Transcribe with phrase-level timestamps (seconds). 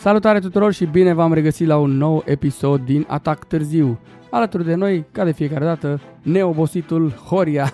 [0.00, 3.98] Salutare tuturor și bine v-am regăsit la un nou episod din Atac Târziu.
[4.30, 7.72] Alături de noi, ca de fiecare dată, neobositul Horia.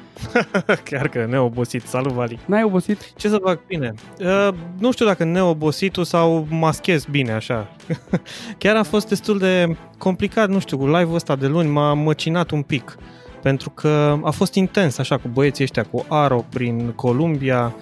[0.90, 1.82] Chiar că neobosit.
[1.82, 2.38] Salut, Vali.
[2.46, 3.12] N-ai obosit?
[3.14, 3.94] Ce să fac bine?
[4.20, 4.48] Uh,
[4.78, 7.76] nu știu dacă neobositul sau maschez bine așa.
[8.58, 12.50] Chiar a fost destul de complicat, nu știu, cu live-ul ăsta de luni m-a măcinat
[12.50, 12.96] un pic.
[13.42, 17.74] Pentru că a fost intens așa cu băieții ăștia, cu Aro prin Columbia.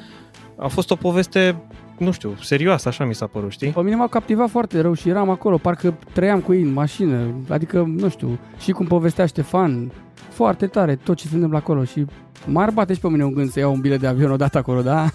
[0.57, 1.57] A fost o poveste
[1.99, 3.71] nu știu, serioasă, așa mi s-a părut, știi?
[3.71, 7.35] Pe mine m-au captivat foarte rău și eram acolo, parcă trăiam cu ei în mașină,
[7.49, 9.93] adică, nu știu, și cum povestea Ștefan,
[10.31, 12.05] foarte tare tot ce se întâmplă acolo și
[12.47, 14.83] m-ar bate și pe mine un gând să iau un bilet de avion odată acolo,
[14.83, 15.07] da?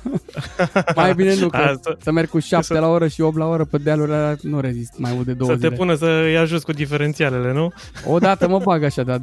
[0.95, 2.79] mai bine nu, că Asta, să merg cu 7 să...
[2.79, 5.49] la oră și 8 la oră pe dealuri alea nu rezist mai mult de două
[5.51, 5.69] Să zile.
[5.69, 7.71] te pună să-i ajut cu diferențialele, nu?
[8.05, 9.21] Odată mă bag așa, dar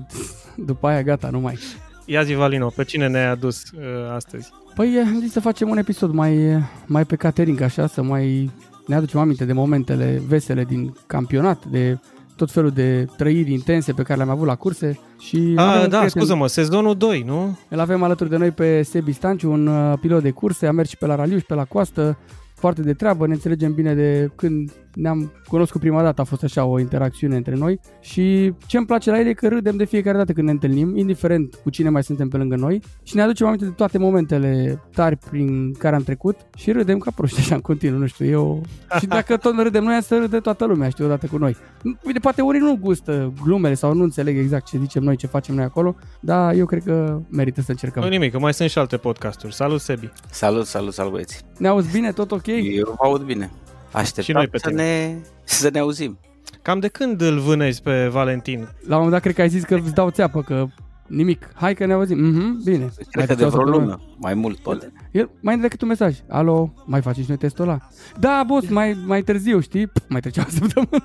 [0.56, 1.59] după aia gata, nu mai.
[2.05, 3.80] Ia zi, Valino, pe cine ne-ai adus uh,
[4.14, 4.50] astăzi?
[4.77, 8.50] Păi am zis să facem un episod mai, mai pe catering, așa, să mai
[8.86, 11.98] ne aducem aminte de momentele vesele din campionat, de
[12.36, 14.98] tot felul de trăiri intense pe care le-am avut la curse.
[15.18, 17.58] Și A, da, prieten, scuză-mă, sezonul 2, nu?
[17.68, 20.88] Îl avem alături de noi pe Sebi Stanciu, un uh, pilot de curse, a mers
[20.88, 22.18] și pe la raliu și pe la coastă,
[22.55, 26.64] foarte de treabă, ne înțelegem bine de când ne-am cunoscut prima dată, a fost așa
[26.64, 30.16] o interacțiune între noi și ce îmi place la el e că râdem de fiecare
[30.16, 33.47] dată când ne întâlnim, indiferent cu cine mai suntem pe lângă noi și ne aducem
[33.47, 37.61] aminte de toate momentele tari prin care am trecut și râdem ca proști așa în
[37.61, 38.62] continuu, nu știu, eu...
[39.00, 41.56] și dacă tot râdem noi, să râde toată lumea, știu, odată cu noi.
[42.05, 45.55] Uite, poate unii nu gustă glumele sau nu înțeleg exact ce zicem noi, ce facem
[45.55, 48.02] noi acolo, dar eu cred că merită să încercăm.
[48.02, 49.55] Nu nimic, că mai sunt și alte podcasturi.
[49.55, 50.12] Salut, Sebi!
[50.30, 51.44] Salut, salut, salut băieți!
[51.58, 52.12] Ne auzi bine?
[52.12, 52.47] Tot ok?
[52.47, 53.50] Eu vă aud bine.
[53.92, 56.19] Așteptam și noi pe să, ne, să ne auzim.
[56.62, 58.59] Cam de când îl vânezi pe Valentin?
[58.61, 60.67] La un moment dat cred că ai zis că îți dau țeapă, că
[61.06, 61.51] nimic.
[61.55, 62.19] Hai că ne auzim.
[62.19, 62.92] Mhm, bine.
[63.11, 64.01] Cred că de vreo lună.
[64.17, 64.92] Mai mult, poate.
[65.11, 66.17] El mai decât un mesaj.
[66.29, 67.79] Alo, mai faci și noi testul ăla?
[68.19, 69.86] Da, boss, mai, mai târziu, știi?
[69.86, 71.05] Pff, mai trecea o săptămână.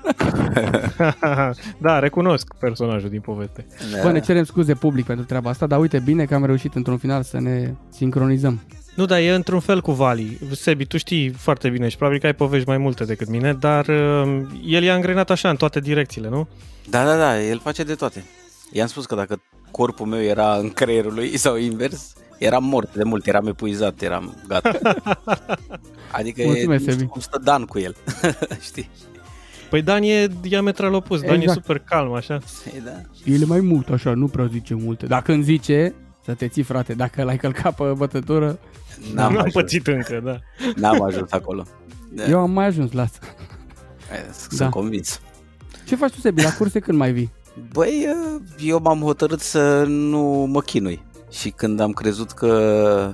[1.86, 3.66] da, recunosc personajul din poveste.
[3.92, 4.02] Da.
[4.02, 6.96] Bă, ne cerem scuze public pentru treaba asta, dar uite, bine că am reușit într-un
[6.96, 8.60] final să ne sincronizăm.
[8.94, 10.38] Nu, dar e într-un fel cu Vali.
[10.50, 13.86] Sebi, tu știi foarte bine și probabil că ai povești mai multe decât mine, dar
[13.86, 16.48] uh, el i-a îngrenat așa în toate direcțiile, nu?
[16.90, 18.24] Da, da, da, el face de toate.
[18.72, 23.02] I-am spus că dacă corpul meu era în creierul lui sau invers, eram mort de
[23.02, 24.72] mult, eram epuizat, eram gata.
[26.18, 27.96] Adică Mulțumesc, e, cum stă Dan cu el,
[28.68, 28.90] știi?
[29.70, 31.32] Păi Dan e diametral opus, exact.
[31.32, 31.60] Dan e exact.
[31.60, 32.38] super calm, așa.
[32.76, 32.90] E, da.
[33.24, 35.06] El e mai mult, așa, nu prea zice multe.
[35.06, 35.94] Dacă îmi zice,
[36.24, 38.58] să te ții, frate, dacă l-ai călcat pe bătătură...
[39.14, 40.38] N-am, N-am pățit încă, da.
[40.76, 41.64] N-am ajuns acolo.
[42.12, 42.24] Da.
[42.30, 43.18] Eu am mai ajuns, lasă.
[44.32, 44.68] Sunt da.
[44.68, 45.20] convins.
[45.86, 47.32] Ce faci tu, Sebi, la curse când mai vii?
[47.72, 48.06] Băi,
[48.58, 51.02] eu m-am hotărât să nu mă chinui.
[51.30, 53.12] Și când am crezut că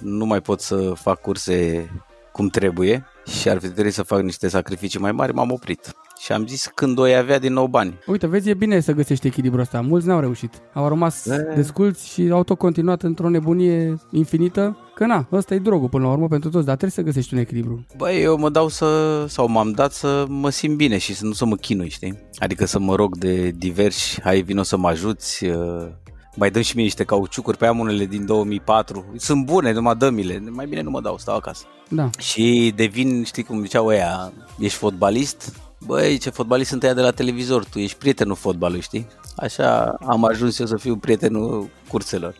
[0.00, 1.88] nu mai pot să fac curse
[2.32, 5.94] cum trebuie și ar fi trebuit să fac niște sacrificii mai mari, m-am oprit.
[6.20, 7.98] Și am zis când o avea din nou bani.
[8.06, 9.80] Uite, vezi, e bine să găsești echilibrul ăsta.
[9.80, 10.62] Mulți n-au reușit.
[10.72, 11.52] Au rămas e...
[11.54, 14.76] desculți și au tot continuat într-o nebunie infinită.
[14.94, 17.40] Că na, ăsta e drogul până la urmă pentru toți, dar trebuie să găsești un
[17.40, 17.86] echilibru.
[17.96, 21.32] Băi, eu mă dau să, sau m-am dat să mă simt bine și să nu
[21.32, 22.18] să mă chinui, știi?
[22.38, 25.88] Adică să mă rog de diversi, hai vino să mă ajuți, uh,
[26.34, 29.04] mai dăm și mie niște cauciucuri pe am unele din 2004.
[29.16, 30.42] Sunt bune, numai dă-mi-le.
[30.50, 31.64] Mai bine nu mă dau, stau acasă.
[31.88, 32.10] Da.
[32.18, 35.52] Și devin, știi cum ziceau ăia, ești fotbalist?
[35.86, 39.06] Băi, ce fotbalist sunt ăia de la televizor, tu ești prietenul fotbalului, știi?
[39.36, 42.34] Așa am ajuns eu să fiu prietenul curselor.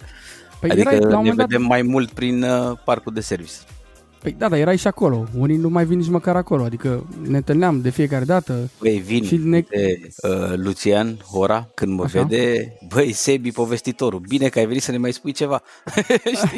[0.60, 1.68] Păi adică erai, ne vedem dat...
[1.68, 3.52] mai mult prin uh, parcul de service.
[4.22, 5.26] Păi da, dar erai și acolo.
[5.38, 6.62] Unii nu mai vin nici măcar acolo.
[6.62, 8.70] Adică ne întâlneam de fiecare dată.
[8.78, 9.60] Băi, vin și ne...
[9.60, 12.22] de uh, Lucian Hora, când mă Așa?
[12.22, 15.62] vede, băi, Sebi, povestitorul, bine că ai venit să ne mai spui ceva.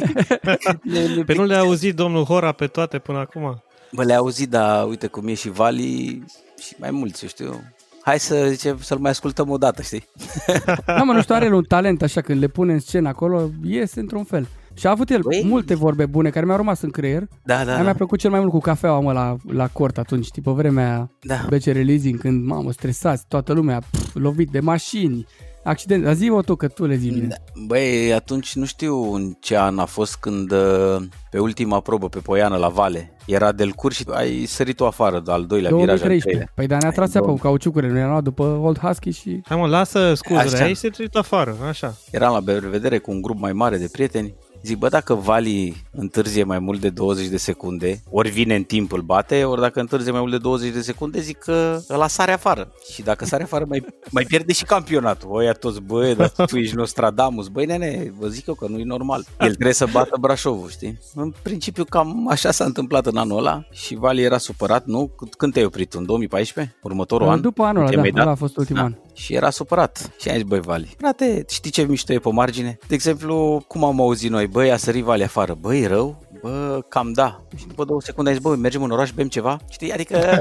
[0.83, 3.63] ne, pe nu le-a auzit domnul Hora pe toate până acum?
[3.93, 6.23] Bă, le-a auzit, dar uite cum e și Vali
[6.59, 7.61] și mai mulți, eu știu
[8.05, 10.05] hai să zice, să-l mai ascultăm o dată, știi?
[10.87, 14.01] da, mă, nu știu, are un talent așa, când le pune în scenă acolo, iese
[14.01, 14.49] într-un fel.
[14.75, 15.43] Și a avut el Băi.
[15.45, 17.29] multe vorbe bune care mi-au rămas în creier.
[17.45, 17.83] Da, da, da.
[17.83, 21.11] Mi-a plăcut cel mai mult cu cafeaua, mă, la, la cort atunci, știi, pe vremea
[21.21, 21.47] da.
[21.49, 25.27] BC Releasing, când, mamă, stresați, toată lumea, pf, lovit de mașini,
[25.65, 26.05] accident.
[26.05, 27.27] Dar zi-o tu, că tu le zi bine.
[27.27, 27.37] Da.
[27.67, 30.97] Băi, atunci nu știu în ce an a fost când uh,
[31.31, 35.23] pe ultima probă pe Poiană la Vale era del curs și ai sărit o afară
[35.27, 36.29] al doilea 2013.
[36.29, 39.41] viraj al Păi dar ne-a tras apă cu cauciucurile, nu era după Old Husky și...
[39.45, 41.95] Hai mă, lasă scuzele, ai sărit afară, așa.
[42.11, 46.45] Eram la vedere cu un grup mai mare de prieteni Zic, bă, dacă Vali întârzie
[46.45, 50.13] mai mult de 20 de secunde, ori vine în timp îl bate, ori dacă întârzie
[50.13, 52.73] mai mult de 20 de secunde, zic că ăla sare afară.
[52.93, 55.31] Și dacă sare afară, mai, mai pierde și campionatul.
[55.31, 57.49] Oia toți, băi, dar tu ești Nostradamus.
[57.49, 59.25] Băi, nene, vă zic eu că nu e normal.
[59.41, 60.99] El trebuie să bată Brașovul, știi?
[61.15, 65.11] În principiu, cam așa s-a întâmplat în anul ăla și Vali era supărat, nu?
[65.39, 65.93] Când te-ai oprit?
[65.93, 66.77] În 2014?
[66.83, 67.41] Următorul an?
[67.41, 68.87] După anul ăla, da, ăla a fost ultimul da.
[68.87, 68.95] an.
[69.15, 70.11] Și era supărat.
[70.21, 72.79] Și a zis, băi, Vali, frate, știi ce mișto e pe margine?
[72.89, 75.57] De exemplu, cum am auzit noi, băi, a sărit Vali afară.
[75.61, 76.23] Băi, rău?
[76.41, 77.41] Bă, cam da.
[77.57, 79.59] Și după două secunde ai zis, bă, mergem în oraș, bem ceva?
[79.71, 80.19] Știi, adică...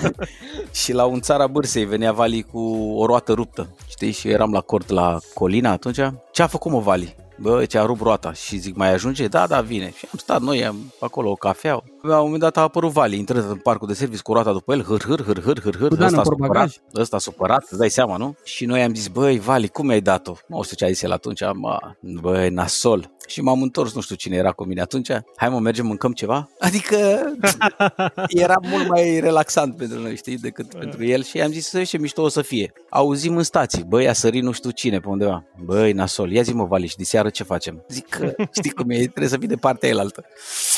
[0.82, 2.60] și la un țara bârsei venea Vali cu
[2.96, 3.76] o roată ruptă.
[3.88, 6.00] Știi, și eram la cort la Colina atunci.
[6.32, 7.16] Ce a făcut mă Vali?
[7.42, 9.26] Bă, ce a rupt roata și zic, mai ajunge?
[9.26, 9.92] Da, da, vine.
[9.96, 11.82] Și am stat noi am, acolo o cafea.
[12.02, 14.72] La un moment dat a apărut Vali, intră în parcul de serviciu cu roata după
[14.72, 18.36] el, hâr, hâr, hâr, hâr, hâr, hâr, ăsta supărat, ăsta supărat, îți dai seama, nu?
[18.44, 20.34] Și noi am zis, băi, Vali, cum mi-ai dat-o?
[20.46, 23.10] Nu știu ce a zis el atunci, mă, băi, nasol.
[23.26, 25.08] Și m-am întors, nu știu cine era cu mine atunci.
[25.36, 26.48] Hai mă, mergem, mâncăm ceva?
[26.58, 26.96] Adică
[28.28, 31.22] era mult mai relaxant pentru noi, știi, decât pentru el.
[31.22, 32.72] Și am zis, să ce mișto o să fie.
[32.90, 35.44] Auzim în stații, băi, a sărit nu știu cine pe undeva.
[35.64, 37.84] Băi, nasol, ia zi mă, Vali, și de seară ce facem?
[37.88, 40.24] Zic că, știi cum e, trebuie să fii de partea elaltă.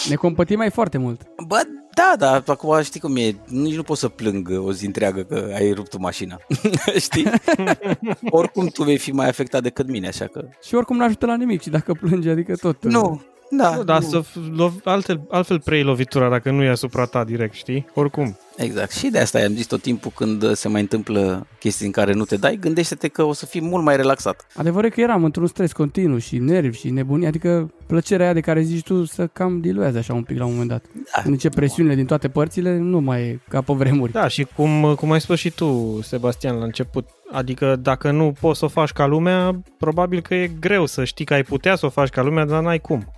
[0.09, 1.12] Ne compătim mai foarte mult.
[1.47, 1.61] Bă,
[1.95, 5.51] da, da, acum știi cum e, nici nu pot să plâng o zi întreagă că
[5.55, 6.37] ai rupt mașina,
[7.07, 7.31] știi?
[8.31, 10.49] oricum tu vei fi mai afectat decât mine, așa că...
[10.63, 12.85] Și oricum nu ajută la nimic și dacă plângi, adică tot...
[12.85, 13.23] Nu,
[13.57, 13.75] da.
[13.77, 14.09] Nu, dar nu.
[14.09, 14.23] să
[14.57, 17.87] lo- altfel, altfel prei lovitura dacă nu e asupra ta direct, știi?
[17.95, 18.37] Oricum.
[18.57, 18.91] Exact.
[18.91, 22.25] Și de asta am zis tot timpul când se mai întâmplă chestii în care nu
[22.25, 24.47] te dai, gândește-te că o să fii mult mai relaxat.
[24.55, 28.41] Adevărul e că eram într-un stres continuu și nervi și nebunie, adică plăcerea aia de
[28.41, 30.85] care zici tu să cam diluează așa un pic la un moment dat.
[31.15, 31.23] Da.
[31.23, 34.13] Când ce presiunile din toate părțile, nu mai e ca pe vremuri.
[34.13, 38.59] Da, și cum, cum ai spus și tu, Sebastian, la început, Adică dacă nu poți
[38.59, 41.87] să o faci ca lumea, probabil că e greu să știi că ai putea să
[41.87, 43.13] o faci ca lumea, dar n-ai cum.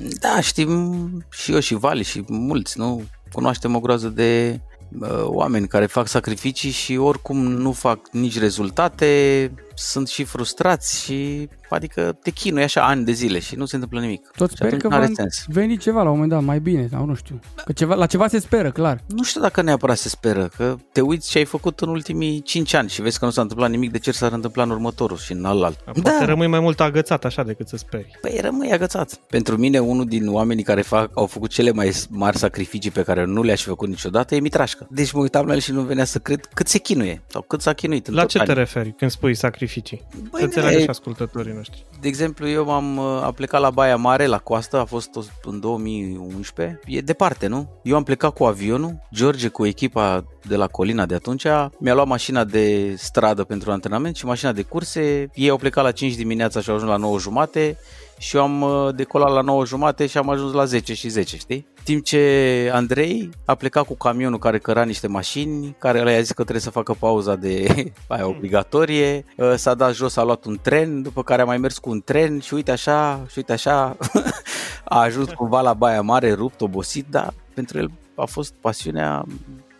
[0.00, 3.02] Da, știm și eu și Vali și mulți, nu?
[3.32, 4.60] Cunoaștem o groază de
[5.00, 11.48] uh, oameni care fac sacrificii și oricum nu fac nici rezultate, sunt și frustrați și
[11.74, 14.30] adică te chinui așa ani de zile și nu se întâmplă nimic.
[14.36, 15.06] Tot sper că va
[15.46, 17.40] veni ceva la un moment dat mai bine sau nu știu.
[17.64, 19.00] Că ceva, la ceva se speră, clar.
[19.06, 22.74] Nu știu dacă neapărat se speră, că te uiți ce ai făcut în ultimii 5
[22.74, 25.32] ani și vezi că nu s-a întâmplat nimic, de ce s-ar întâmpla în următorul și
[25.32, 25.78] în alt.
[25.78, 26.24] Poate da.
[26.24, 28.18] rămâi mai mult agățat așa decât să speri.
[28.20, 29.14] Păi rămâi agățat.
[29.14, 33.24] Pentru mine, unul din oamenii care fac, au făcut cele mai mari sacrificii pe care
[33.24, 34.86] nu le-aș făcut niciodată e Mitrașcă.
[34.90, 37.60] Deci mă uitam la el și nu venea să cred cât se chinuie sau cât
[37.60, 38.08] s-a chinuit.
[38.08, 40.06] La ce te referi când spui sacrificii?
[40.30, 41.86] Băi, să înțeleagă și ascultătorii noștri.
[42.00, 45.10] De exemplu, eu m-am uh, a plecat la Baia Mare, la coastă, a fost
[45.42, 46.80] în 2011.
[46.86, 47.80] E departe, nu?
[47.82, 51.46] Eu am plecat cu avionul, George cu echipa de la Colina de atunci,
[51.78, 55.30] mi-a luat mașina de stradă pentru antrenament și mașina de curse.
[55.34, 57.78] Ei au plecat la 5 dimineața și au ajuns la 9 jumate
[58.20, 61.36] și eu am uh, decolat la 9 jumate și am ajuns la 10 și 10,
[61.36, 61.66] știi?
[61.82, 66.42] Timp ce Andrei a plecat cu camionul care căra niște mașini, care le-a zis că
[66.42, 67.66] trebuie să facă pauza de
[68.08, 71.78] aia obligatorie, uh, s-a dat jos, a luat un tren, după care a mai mers
[71.78, 73.96] cu un tren și uite așa, și uite așa,
[74.84, 79.24] a ajuns cumva la Baia Mare, rupt, obosit, dar pentru el a fost pasiunea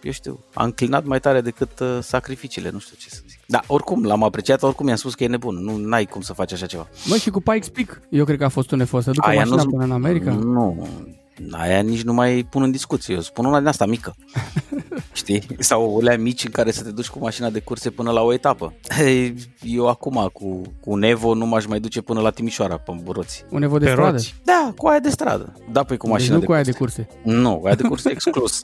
[0.03, 3.30] eu știu, a înclinat mai tare decât uh, sacrificiile, nu știu ce să zic.
[3.51, 6.53] Da, oricum, l-am apreciat, oricum i-am spus că e nebun, nu ai cum să faci
[6.53, 6.89] așa ceva.
[7.05, 9.45] Mă, și cu Pikes Peak, eu cred că a fost un efort să ducă Aia
[9.45, 10.33] mașina până în America.
[10.33, 10.89] Nu,
[11.51, 14.15] aia nici nu mai pun în discuție, eu spun una din asta mică.
[15.13, 15.43] Știi?
[15.59, 18.33] Sau ulea mici în care să te duci cu mașina de curse până la o
[18.33, 18.75] etapă.
[19.63, 23.45] Eu acum cu, cu un Evo nu m-aș mai duce până la Timișoara, pe Buroți.
[23.51, 24.11] Un Evo de pe stradă?
[24.11, 24.35] Roți.
[24.45, 25.53] Da, cu aia de stradă.
[25.73, 26.97] Da, păi cu deci mașina deci nu de cu curse.
[26.97, 27.39] aia de curse.
[27.43, 28.63] Nu, aia de curse exclus.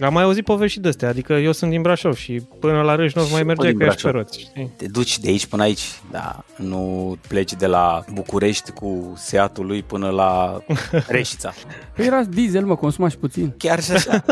[0.00, 3.32] Am mai auzit povești de astea, adică eu sunt din Brașov și până la Râșnov
[3.32, 4.70] mai merge că ești pe roți, știi?
[4.76, 9.82] Te duci de aici până aici, da, nu pleci de la București cu Seatul lui
[9.82, 10.62] până la
[11.08, 11.52] Reșița.
[11.94, 13.54] Păi era diesel, mă, consumași puțin.
[13.58, 14.24] Chiar și așa.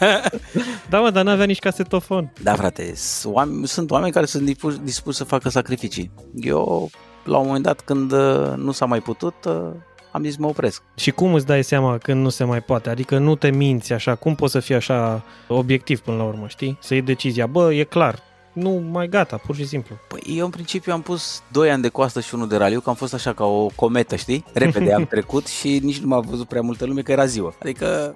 [0.90, 2.32] da, mă, dar n-avea nici casetofon.
[2.42, 2.92] Da, frate,
[3.64, 6.10] sunt oameni care sunt dispuși, dispuși să facă sacrificii.
[6.34, 6.90] Eu,
[7.24, 9.70] la un moment dat, când uh, nu s-a mai putut, uh,
[10.12, 10.82] am zis mă opresc.
[10.94, 12.90] Și cum îți dai seama când nu se mai poate?
[12.90, 16.78] Adică nu te minți așa, cum poți să fii așa obiectiv până la urmă, știi?
[16.80, 18.22] Să iei decizia, bă, e clar,
[18.58, 19.96] nu mai gata, pur și simplu.
[20.08, 22.88] Păi eu în principiu am pus 2 ani de coastă și unul de raliu, că
[22.88, 24.44] am fost așa ca o cometă, știi?
[24.52, 27.54] Repede am trecut și nici nu m-a văzut prea multă lume că era ziua.
[27.62, 28.14] Adică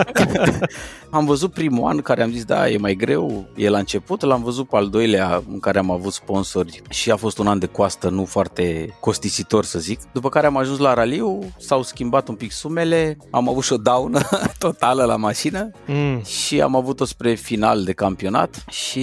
[1.10, 4.42] am văzut primul an care am zis da, e mai greu, e la început, l-am
[4.42, 7.66] văzut pe al doilea în care am avut sponsori și a fost un an de
[7.66, 10.00] coastă nu foarte costisitor să zic.
[10.12, 13.76] După care am ajuns la raliu, s-au schimbat un pic sumele, am avut și o
[13.76, 14.20] daună
[14.58, 16.22] totală la mașină mm.
[16.22, 18.93] și am avut-o spre final de campionat și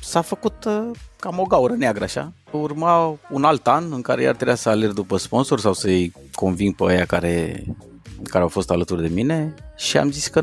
[0.00, 2.32] s-a făcut uh, cam o gaură neagră așa.
[2.50, 6.74] Urma un alt an în care iar trebuia să alerg după sponsor sau să-i conving
[6.74, 7.64] pe aia care
[8.22, 10.40] care au fost alături de mine și am zis că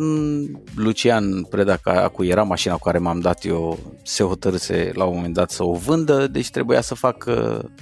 [0.75, 1.77] Lucian Preda,
[2.11, 5.63] cu era mașina cu care m-am dat eu, se hotărâse la un moment dat să
[5.63, 7.25] o vândă, deci trebuia să fac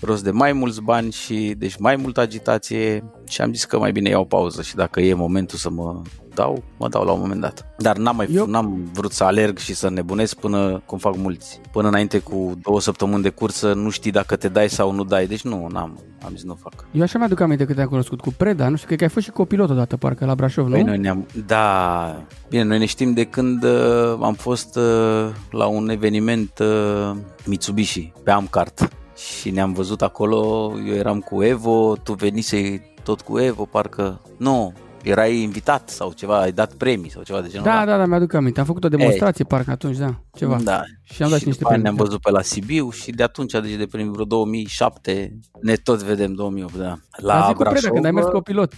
[0.02, 3.92] rost de mai mulți bani și deci mai multă agitație și am zis că mai
[3.92, 6.02] bine iau pauză și dacă e momentul să mă
[6.34, 7.66] dau, mă dau la un moment dat.
[7.78, 8.46] Dar n-am, mai, Eu...
[8.46, 12.82] n-am vrut să alerg și să nebunesc până, cum fac mulți, până înainte cu două
[12.82, 16.32] săptămâni de cursă, nu știi dacă te dai sau nu dai, deci nu, n-am, am
[16.36, 16.74] zis nu fac.
[16.92, 19.26] Eu așa mi-aduc aminte că te-am cunoscut cu Preda, nu știu, cred că ai fost
[19.26, 20.88] și copilot odată, parcă, la Brașov, păi nu?
[20.88, 25.90] Noi ne-am, da, bine, noi ne știm de când uh, am fost uh, la un
[25.90, 27.12] eveniment uh,
[27.46, 28.90] Mitsubishi, pe Amcart.
[29.16, 34.74] Și ne-am văzut acolo, eu eram cu Evo, tu venisei tot cu Evo, parcă, nu,
[35.10, 38.34] erai invitat sau ceva, ai dat premii sau ceva de genul Da, da, da, mi-aduc
[38.34, 38.60] aminte.
[38.60, 39.58] Am făcut o demonstrație Ei.
[39.58, 40.58] parcă atunci, da, ceva.
[40.64, 40.82] Da.
[41.04, 41.84] Și am dat și, și niște premii.
[41.84, 46.04] ne-am văzut pe la Sibiu și de atunci, deci de prin vreo 2007, ne tot
[46.04, 46.96] vedem 2008, da.
[47.18, 48.74] La Brașov, Preda, când ai mers cu pilot.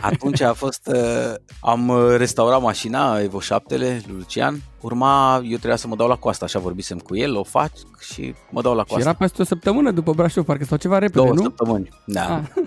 [0.00, 5.76] Atunci a fost, uh, am uh, restaurat mașina Evo 7 lui Lucian urma, eu trebuia
[5.76, 7.70] să mă dau la coastă, așa vorbisem cu el, o fac
[8.00, 8.98] și mă dau la coastă.
[8.98, 11.42] Și era peste o săptămână după Brașov, parcă sau ceva repede, Două nu?
[11.42, 12.34] săptămâni, da.
[12.34, 12.62] Ah.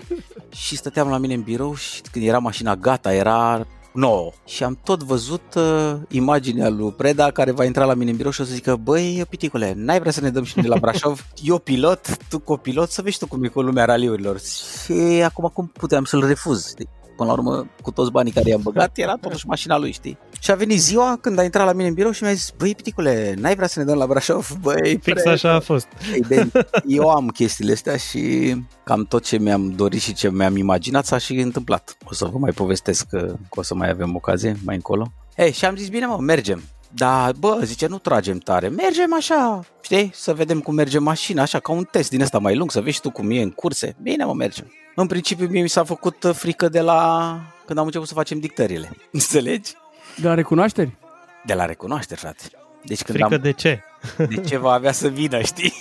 [0.48, 4.30] și stăteam la mine în birou și când era mașina gata, era nouă.
[4.44, 8.32] Și am tot văzut uh, imaginea lui Preda care va intra la mine în birou
[8.32, 11.26] și o să zică, băi, piticule, n-ai vrea să ne dăm și noi la Brașov?
[11.42, 14.40] Eu pilot, tu copilot, să vezi tu cum e cu lumea raliurilor.
[14.40, 16.74] Și acum cum puteam să-l refuz?
[17.16, 20.18] Până la urmă, cu toți banii care i-am băgat, era totuși mașina lui, știi?
[20.40, 22.74] Și a venit ziua când a intrat la mine în birou și mi-a zis, băi,
[22.74, 24.56] piticule, n-ai vrea să ne dăm la Brașov?
[24.62, 25.30] Băi, Fix pre...
[25.30, 25.86] așa a fost.
[26.28, 26.50] De,
[26.86, 28.54] eu am chestiile astea și
[28.84, 31.96] cam tot ce mi-am dorit și ce mi-am imaginat s-a și întâmplat.
[32.04, 35.12] O să vă mai povestesc că, că o să mai avem ocazie mai încolo.
[35.36, 36.62] Ei, și am zis, bine mă, mergem.
[36.90, 41.58] Da, bă, zice, nu tragem tare, mergem așa, știi, să vedem cum merge mașina, așa,
[41.58, 43.96] ca un test din ăsta mai lung, să vezi tu cum e în curse.
[44.02, 44.72] Bine, mă, mergem.
[44.94, 48.38] În principiu, mie mi s-a făcut uh, frică de la când am început să facem
[48.38, 48.90] dictările.
[49.12, 49.72] Înțelegi?
[50.16, 50.96] De la recunoașteri?
[51.44, 52.42] De la recunoașteri, frate.
[52.84, 53.40] Deci când frică am...
[53.40, 53.82] de ce?
[54.28, 55.74] De ce va avea să vină, știi?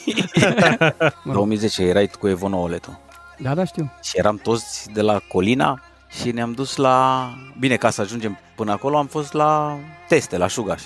[1.33, 2.99] 2010 erai cu Evo 9 tu.
[3.37, 3.91] Da, da, știu.
[4.03, 5.81] Și eram toți de la Colina
[6.21, 7.29] și ne-am dus la...
[7.59, 10.81] Bine, ca să ajungem până acolo, am fost la teste, la Șugaș.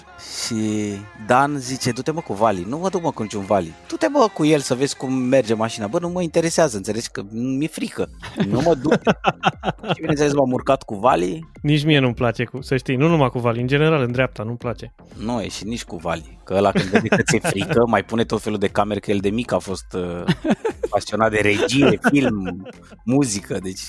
[0.45, 0.55] Și
[1.27, 3.73] Dan zice, du-te mă cu Vali, nu mă duc mă cu niciun Vali.
[3.87, 5.87] Du-te mă cu el să vezi cum merge mașina.
[5.87, 8.09] Bă, nu mă interesează, înțelegi că mi-e frică.
[8.47, 8.93] Nu mă duc.
[9.93, 11.49] și bineînțeles m-am urcat cu Vali.
[11.61, 14.43] Nici mie nu-mi place, cu, să știi, nu numai cu Vali, în general în dreapta
[14.43, 14.93] nu-mi place.
[15.17, 16.39] Nu, e și nici cu Vali.
[16.43, 19.19] Că ăla când vede că ți-e frică, mai pune tot felul de camere, că el
[19.19, 20.23] de mic a fost uh,
[20.89, 22.67] pasionat de regie, film,
[23.03, 23.81] muzică, deci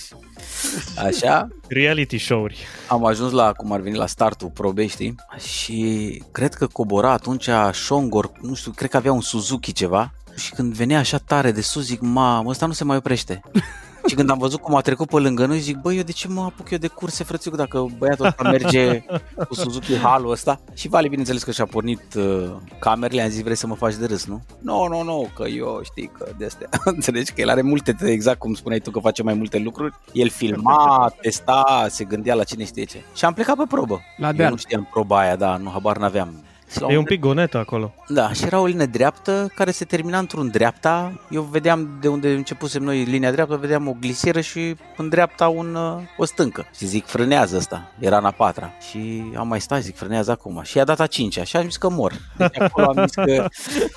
[1.07, 1.30] Așa.
[1.69, 2.67] Reality show-uri.
[2.89, 5.15] Am ajuns la, cum ar veni, la startul probei, știi?
[5.39, 10.13] Și cred că cobora atunci Shongor, nu știu, cred că avea un Suzuki ceva.
[10.37, 13.41] Și când venea așa tare de sus, zic, mamă, ăsta nu se mai oprește.
[14.11, 16.29] Și când am văzut cum a trecut pe lângă noi, zic, băi, eu de ce
[16.29, 19.05] mă apuc eu de curse, frățiuc, dacă băiatul ăsta merge
[19.49, 20.61] cu Suzuki Halo ăsta?
[20.75, 24.07] Și Vali, bineînțeles că și-a pornit uh, camerele, am zis, vrei să mă faci de
[24.07, 24.43] râs, nu?
[24.59, 26.69] Nu, nu, nu, că eu știi că de astea.
[26.85, 29.95] Înțelegi că el are multe, exact cum spuneai tu că face mai multe lucruri.
[30.13, 33.03] El filma, testa, se gândea la cine știe ce.
[33.15, 34.01] Și am plecat pe probă.
[34.17, 36.45] La eu nu știam proba aia, da, nu, habar n-aveam
[36.89, 37.95] E un pic gonetă acolo.
[38.09, 41.21] Da, și era o linie dreaptă care se termina într-un dreapta.
[41.31, 45.75] Eu vedeam de unde începusem noi linia dreaptă, vedeam o glisieră și în dreapta un,
[45.75, 46.67] uh, o stâncă.
[46.77, 47.93] Și zic, frânează asta.
[47.99, 48.73] Era în a patra.
[48.89, 50.61] Și am mai stat, zic, frânează acum.
[50.63, 52.13] Și a dat a cincea și am zis că mor.
[52.37, 53.49] Deci acolo am zis că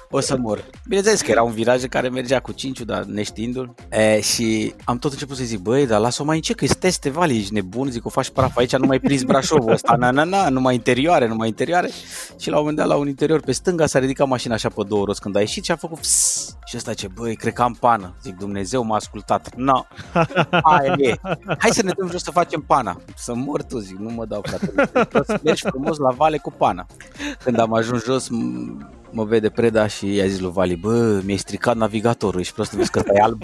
[0.10, 0.63] o să mor.
[0.86, 3.74] Bineînțeles că era un viraj care mergea cu cinciu, dar neștiindu-l.
[3.89, 7.10] E, și am tot început să zic, băi, dar lasă-o mai încet, că este teste,
[7.10, 10.24] Vali, ești nebun, zic, o faci praf aici, nu mai prins Brașovul ăsta, na, na,
[10.24, 11.89] na, numai interioare, numai interioare.
[12.39, 15.05] Și la moment dat la un interior pe stânga s-a ridicat mașina așa pe două
[15.05, 16.58] roți când a ieșit și a făcut fss.
[16.65, 18.15] Și ăsta ce, băi, cred că am pană.
[18.22, 19.55] Zic, Dumnezeu m-a ascultat.
[19.55, 19.86] No.
[20.63, 21.15] Hai, e.
[21.58, 23.01] Hai să ne dăm jos să facem pana.
[23.15, 24.91] Să mor tu, zic, nu mă dau frate.
[25.25, 26.86] Să mergi frumos la vale cu pana.
[27.43, 28.29] Când am ajuns jos,
[29.13, 32.91] mă vede Preda și i-a zis lui Vali, bă, mi-ai stricat navigatorul, ești prost vezi
[32.91, 33.43] că e alb.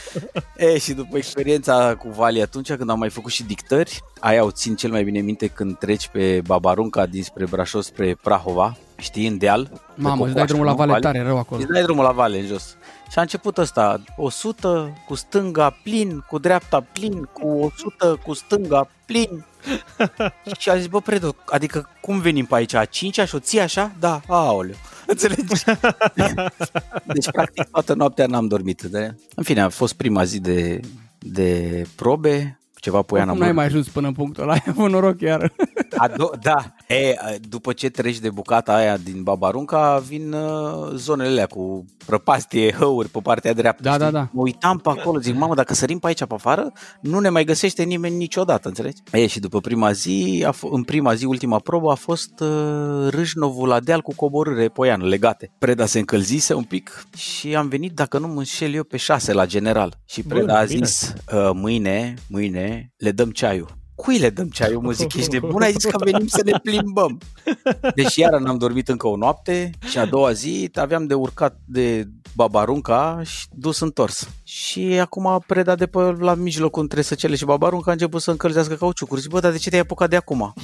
[0.56, 4.50] e, și după experiența cu Vali atunci, când am mai făcut și dictări, aia o
[4.50, 9.38] țin cel mai bine minte când treci pe Babarunca dinspre Brașov spre Prahova, știi, în
[9.38, 9.70] deal.
[9.94, 11.60] Mamă, îți dai drumul la vale tare rău acolo.
[11.60, 12.76] Îți dai drumul la vale în jos.
[13.10, 18.88] Și a început ăsta, 100 cu stânga plin, cu dreapta plin, cu 100 cu stânga
[19.06, 19.44] plin.
[20.58, 22.74] și a zis, bă, Predu, adică cum venim pe aici?
[22.74, 23.92] A cincea și o ții așa?
[24.00, 24.74] Da, aoleu.
[25.06, 25.42] Înțelegi?
[27.14, 28.82] deci, practic, toată noaptea n-am dormit.
[28.82, 29.14] De...
[29.34, 30.80] În fine, a fost prima zi de,
[31.18, 33.32] de probe, ceva poiană.
[33.32, 35.52] Nu ai mai ajuns până în punctul ăla, ai avut noroc chiar.
[35.96, 36.74] A do- da.
[36.88, 37.14] E,
[37.48, 43.08] după ce treci de bucata aia din Babarunca, vin uh, zonele alea cu prăpastie, hăuri
[43.08, 43.82] pe partea dreaptă.
[43.82, 44.04] Da, știi?
[44.04, 44.28] da, da.
[44.32, 47.44] Mă uitam pe acolo, zic, mamă, dacă sărim pe aici pe afară, nu ne mai
[47.44, 49.02] găsește nimeni niciodată, înțelegi?
[49.12, 53.08] E, și după prima zi, a f- în prima zi, ultima probă, a fost uh,
[53.08, 55.50] Râșnovul la deal cu coborâre poiană, legate.
[55.58, 59.32] Preda se încălzise un pic și am venit, dacă nu mă înșel eu, pe șase
[59.32, 59.94] la general.
[60.06, 60.86] Și Bun, Preda a bine.
[60.86, 63.80] zis, uh, mâine, mâine, le dăm ceaiul.
[64.02, 65.62] Cui le dăm ceaiul, mă zic, ești nebun?
[65.62, 67.18] Ai zis că venim să ne plimbăm.
[67.94, 72.08] Deci iară n-am dormit încă o noapte și a doua zi aveam de urcat de
[72.34, 74.28] Babarunca și dus întors.
[74.42, 78.74] Și acum preda de pe la mijlocul între Săcele și Babarunca a început să încălzească
[78.74, 79.20] cauciucuri.
[79.20, 80.54] Zic, bă, dar de ce te-ai apucat de acum?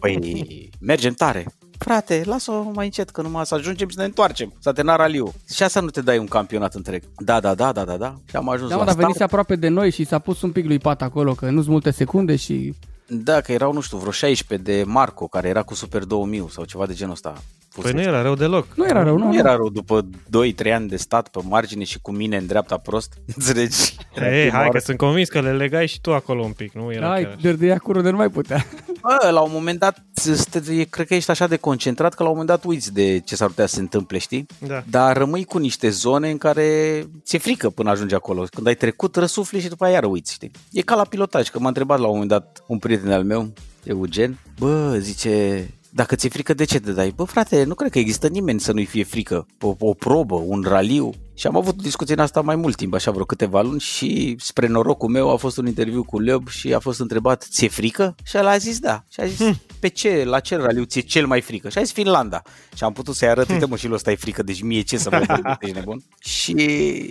[0.00, 1.46] Păi, mergem tare.
[1.82, 4.52] Frate, lasă-o mai încet, că numai să ajungem și să ne întoarcem.
[4.58, 5.32] Să te raliu.
[5.54, 7.02] Și asta nu te dai un campionat întreg.
[7.16, 8.14] Da, da, da, da, da, da.
[8.28, 9.06] Și am ajuns Da, mă, la dar start.
[9.06, 11.90] venise aproape de noi și s-a pus un pic lui Pat acolo, că nu-s multe
[11.90, 12.74] secunde și...
[13.06, 16.64] Da, că erau, nu știu, vreo 16 de Marco, care era cu Super 2000 sau
[16.64, 17.42] ceva de genul ăsta.
[17.80, 18.66] Păi nu era rău deloc.
[18.76, 19.26] Nu era rău, nu?
[19.26, 20.08] Nu era rău după
[20.64, 23.12] 2-3 ani de stat pe margine și cu mine în dreapta prost.
[23.36, 23.96] Înțelegi?
[24.32, 27.08] Ei, hai că sunt convins că le legai și tu acolo un pic, nu era
[27.08, 27.40] Hai, chiar așa.
[27.42, 28.66] dărdea curul de nu mai putea.
[29.00, 32.28] Bă, la un moment dat, stă- e- cred că ești așa de concentrat că la
[32.28, 34.46] un moment dat uiți de ce s-ar putea să se întâmple, știi?
[34.66, 34.82] Da.
[34.90, 36.64] Dar rămâi cu niște zone în care
[37.24, 38.44] ți-e frică până ajungi acolo.
[38.50, 40.50] Când ai trecut, răsufli și după aia iară uiți, știi?
[40.72, 43.52] E ca la pilotaj, că m-a întrebat la un moment dat un prieten al meu,
[43.84, 47.12] Eugen, bă, zice, dacă ți-e frică, de ce te dai?
[47.16, 49.46] Bă, frate, nu cred că există nimeni să nu-i fie frică.
[49.60, 51.10] O, o probă, un raliu.
[51.34, 54.36] Și am avut o discuție în asta mai mult timp, așa vreo câteva luni și
[54.38, 58.14] spre norocul meu a fost un interviu cu Leob și a fost întrebat, ți-e frică?
[58.24, 59.04] Și el a zis da.
[59.08, 61.68] Și a zis, pe ce, la ce raliu ți-e cel mai frică?
[61.68, 62.42] Și a zis Finlanda.
[62.76, 64.96] Și am putut să-i arăt, uite mă, și lui ăsta e frică, deci mie ce
[64.96, 66.02] să mă fac, ești nebun?
[66.18, 66.54] Și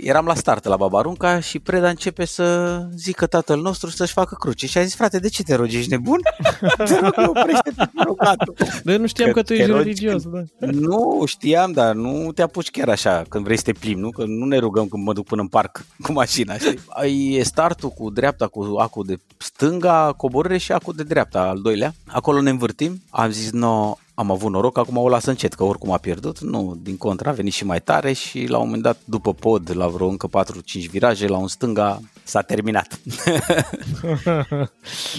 [0.04, 4.68] eram la start la Babarunca și Preda începe să zică tatăl nostru să-și facă cruce.
[4.68, 6.20] Și a zis, frate, de ce te rogi, ești nebun?
[6.88, 8.56] te rog, oprește-te, rogatul.
[8.84, 10.42] Dar eu nu știam Că că tu te ești rogi religios, da.
[10.60, 14.11] Nu, știam, dar nu te apuci chiar așa când vrei să te plimbi, nu?
[14.12, 16.80] Că nu ne rugăm când mă duc până în parc cu mașina, știi?
[16.90, 21.62] Ai e startul cu dreapta, cu acul de stânga, coborâre și acul de dreapta, al
[21.62, 21.94] doilea.
[22.08, 23.02] Acolo ne învârtim.
[23.10, 26.40] Am zis, no, am avut noroc, acum o las încet, că oricum a pierdut.
[26.40, 29.76] Nu, din contra, a venit și mai tare și la un moment dat, după pod,
[29.76, 33.00] la vreo încă 4-5 viraje, la un stânga, s-a terminat.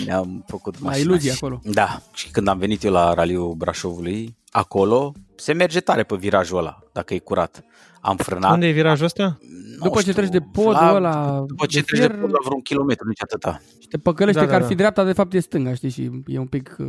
[0.07, 1.61] Ne-am făcut La mașina iluzii și- acolo.
[1.65, 6.59] Da, și când am venit eu la raliul Brașovului, acolo se merge tare pe virajul
[6.59, 7.65] ăla, dacă e curat.
[8.05, 8.53] Am frânat.
[8.53, 9.39] Unde e virajul ăsta?
[9.79, 12.21] nu După ce știu, treci de podul la- ăla După ce de treci de fier,
[12.21, 13.61] pod la vreo un kilometru, nici atâta.
[13.81, 14.75] și te păcălește Da, că da, ar fi da.
[14.75, 16.87] dreapta, de fapt e stânga, știi, și e un pic uh,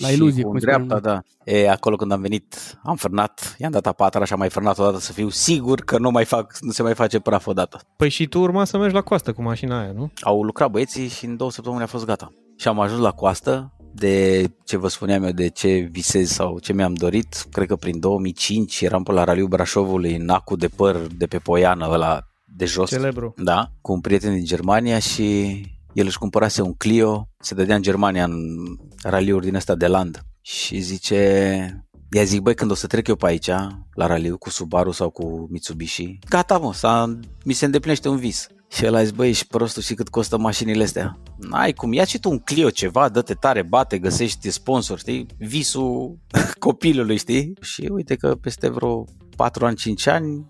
[0.00, 0.42] la Și iluzie.
[0.42, 1.22] cu cum spunem dreapta, noi.
[1.44, 1.52] da.
[1.52, 4.78] E, acolo când am venit, am frânat, i-am dat a patra și am mai frânat
[4.78, 7.80] o dată să fiu sigur că nu mai fac, nu se mai face praf odată.
[7.96, 10.10] Păi și tu urma să mergi la coastă cu mașina aia, nu?
[10.20, 12.32] Au lucrat băieții și în două săptămâni a fost gata.
[12.56, 16.72] Și am ajuns la coastă, de ce vă spuneam eu, de ce visez sau ce
[16.72, 21.06] mi-am dorit, cred că prin 2005 eram pe la Raliul Brașovului în acul de păr
[21.16, 22.88] de pe Poiană, ăla de jos.
[22.90, 23.34] Celebru.
[23.36, 25.60] Da, cu un prieten din Germania și
[25.92, 28.66] el își cumpărase un Clio, se dădea în Germania în
[29.02, 33.16] raliuri din ăsta de land și zice, i-a zic, băi, când o să trec eu
[33.16, 33.50] pe aici,
[33.94, 38.46] la raliu, cu Subaru sau cu Mitsubishi, gata mă, s-a, mi se îndeplinește un vis.
[38.68, 41.18] Și el a zis, băi, ești prostul și cât costă mașinile astea?
[41.36, 45.26] N-ai cum, ia și tu un Clio ceva, dă-te tare, bate, găsești sponsor, știi?
[45.38, 46.18] Visul
[46.58, 47.52] copilului, știi?
[47.60, 49.04] Și uite că peste vreo
[49.36, 50.46] 4 ani, 5 ani,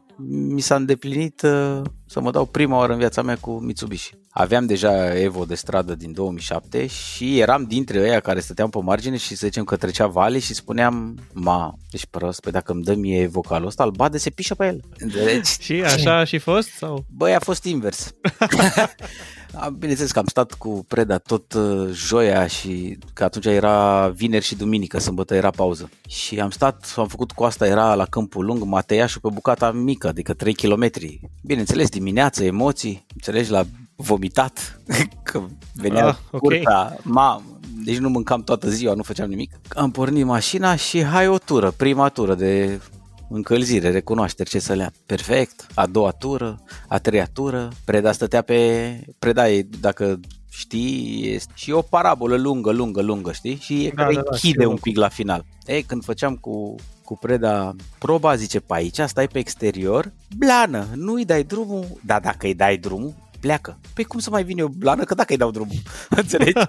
[0.54, 4.14] mi s-a îndeplinit uh, să mă dau prima oară în viața mea cu Mitsubishi.
[4.30, 9.16] Aveam deja Evo de stradă din 2007 și eram dintre ăia care stăteam pe margine
[9.16, 12.94] și să zicem că trecea vale și spuneam, ma, ești prost, pe dacă îmi dă
[12.94, 14.80] mie vocalul ăsta, îl bade, se pișă pe el.
[15.24, 16.68] Deci, Și așa a și fost?
[16.68, 17.04] Sau?
[17.16, 18.10] Băi, a fost invers.
[19.54, 24.44] Am- Bineînțeles că am stat cu Preda tot uh, joia și că atunci era vineri
[24.44, 25.90] și duminică, sâmbătă era pauză.
[26.08, 30.32] Și am stat, am făcut coasta, era la Câmpul Lung, Mateiașul pe bucata mică, adică
[30.32, 30.90] 3 km.
[31.42, 33.64] Bineînțeles, dimineață, emoții, înțelegi, la
[33.96, 34.80] vomitat,
[35.28, 35.42] că
[35.74, 36.42] venea Ah, ah, ok.
[36.42, 36.58] okay.
[36.58, 37.42] curta, mamă,
[37.84, 39.60] deci nu mâncam toată ziua, nu făceam nimic.
[39.68, 42.80] Am pornit mașina și hai o tură, prima tură de
[43.28, 45.66] încălzire, recunoașteri, ce să le Perfect.
[45.74, 49.00] A doua tură, a treia tură, Preda stătea pe...
[49.18, 50.20] Preda e, dacă
[50.58, 53.58] știi, este și e o parabolă lungă, lungă, lungă, știi?
[53.60, 54.70] Și e Da, care da, da, închide știu.
[54.70, 55.44] un pic la final.
[55.66, 61.12] Ei, când făceam cu, cu Preda proba, zice, pe aici, stai pe exterior, blană, nu
[61.12, 63.78] îi dai drumul, da, dacă îi dai drumul, pleacă.
[63.94, 65.76] Păi cum să mai vin eu blană, că dacă îi dau drumul,
[66.10, 66.60] înțelegi?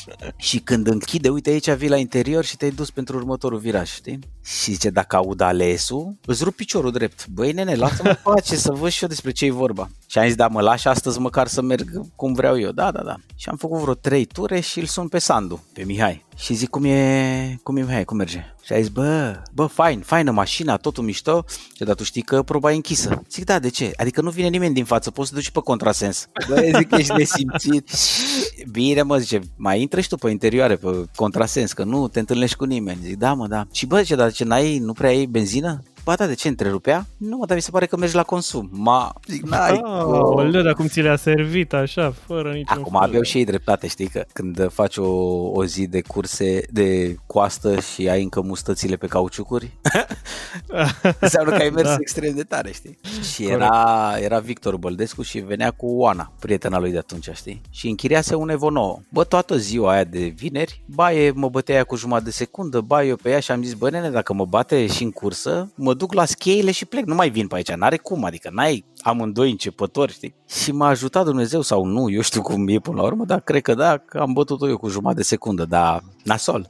[0.36, 4.18] și când închide, uite aici vii la interior și te-ai dus pentru următorul viraj, știi?
[4.44, 7.26] Și zice, dacă aud alesul, îți rup piciorul drept.
[7.26, 9.90] Băi, nene, lasă-mă pace să văd și eu despre ce e vorba.
[10.06, 12.70] Și am zis, da, mă lași astăzi măcar să merg cum vreau eu.
[12.70, 13.14] Da, da, da.
[13.36, 16.26] Și am făcut vreo trei ture și îl sun pe Sandu, pe Mihai.
[16.36, 18.44] Și zic, cum e, cum e Mihai, cum merge?
[18.62, 21.44] Și a zis, bă, bă, fain, faină mașina, totul mișto.
[21.76, 23.22] Și dar tu știi că proba e închisă.
[23.30, 23.92] Zic, da, de ce?
[23.96, 26.28] Adică nu vine nimeni din față, poți să duci pe contrasens.
[26.48, 27.90] Bă, zic, ești nesimțit.
[28.72, 32.56] Bine, mă, zice, mai intră și tu pe interioare, pe contrasens, că nu te întâlnești
[32.56, 32.98] cu nimeni.
[33.02, 33.66] Zic, da, mă, da.
[33.72, 35.82] Și bă, ce, dar ce n-ai, nu prea ai benzină?
[36.10, 37.06] Ba da, de ce întrerupea?
[37.16, 38.68] Nu, mă, dar mi se pare că mergi la consum.
[38.72, 43.02] Ma, zic, n-ai oh, dar cum ți le-a servit așa, fără niciun Acum fel.
[43.02, 45.10] aveau și ei dreptate, știi, că când faci o,
[45.50, 49.78] o zi de curse de coastă și ai încă mustățile pe cauciucuri,
[51.20, 51.96] înseamnă că ai mers da.
[52.00, 52.98] extrem de tare, știi?
[53.34, 57.60] Și era, era Victor Băldescu și venea cu Oana, prietena lui de atunci, știi?
[57.70, 58.98] Și închiriase un Evo 9.
[59.08, 63.16] Bă, toată ziua aia de vineri, baie mă bătea cu jumătate de secundă, baie eu
[63.16, 66.12] pe ea și am zis, bă, nene, dacă mă bate și în cursă, mă duc
[66.12, 70.12] la scheile și plec, nu mai vin pe aici, n-are cum, adică n-ai amândoi începători,
[70.12, 70.34] știi?
[70.48, 73.62] Și m-a ajutat Dumnezeu sau nu, eu știu cum e până la urmă, dar cred
[73.62, 76.68] că da, că am bătut-o eu cu jumătate de secundă, dar nasol.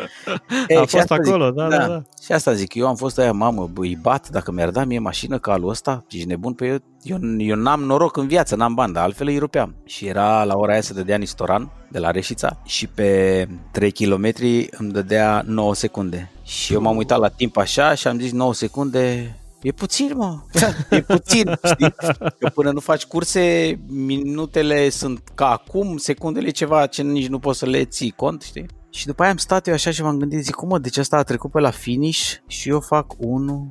[0.80, 2.02] a fost acolo, zic, da, da, da, da.
[2.22, 5.38] Și asta zic, eu am fost aia, mamă, îi bat, dacă mi-ar da mie mașină
[5.38, 8.92] ca alu ăsta, ești nebun pe eu, eu, eu n-am noroc în viață, n-am bani,
[8.92, 9.74] dar altfel îi rupeam.
[9.84, 14.32] Și era la ora aia să dădea Nistoran de la Reșița și pe 3 km
[14.70, 16.30] îmi dădea 9 secunde.
[16.46, 20.38] Și eu m-am uitat la timp așa și am zis 9 secunde, E puțin, mă.
[20.90, 21.94] E puțin, știi?
[22.38, 27.58] Că până nu faci curse, minutele sunt ca acum, secundele ceva ce nici nu poți
[27.58, 28.66] să le ții cont, știi?
[28.90, 31.16] Și după aia am stat eu așa și m-am gândit, zic, cum mă, deci asta
[31.16, 33.70] a trecut pe la finish și eu fac 1,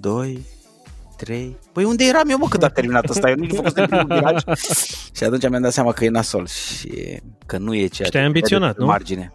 [0.00, 0.44] 2,
[1.16, 1.56] 3.
[1.72, 3.28] Păi unde eram eu, mă, când a terminat asta?
[3.28, 4.42] Eu nici nu făcut primul viraj.
[5.16, 8.18] și atunci mi-am dat seama că e nasol și că nu e ceea și ce
[8.18, 8.86] ambiționat, nu?
[8.86, 9.32] margine.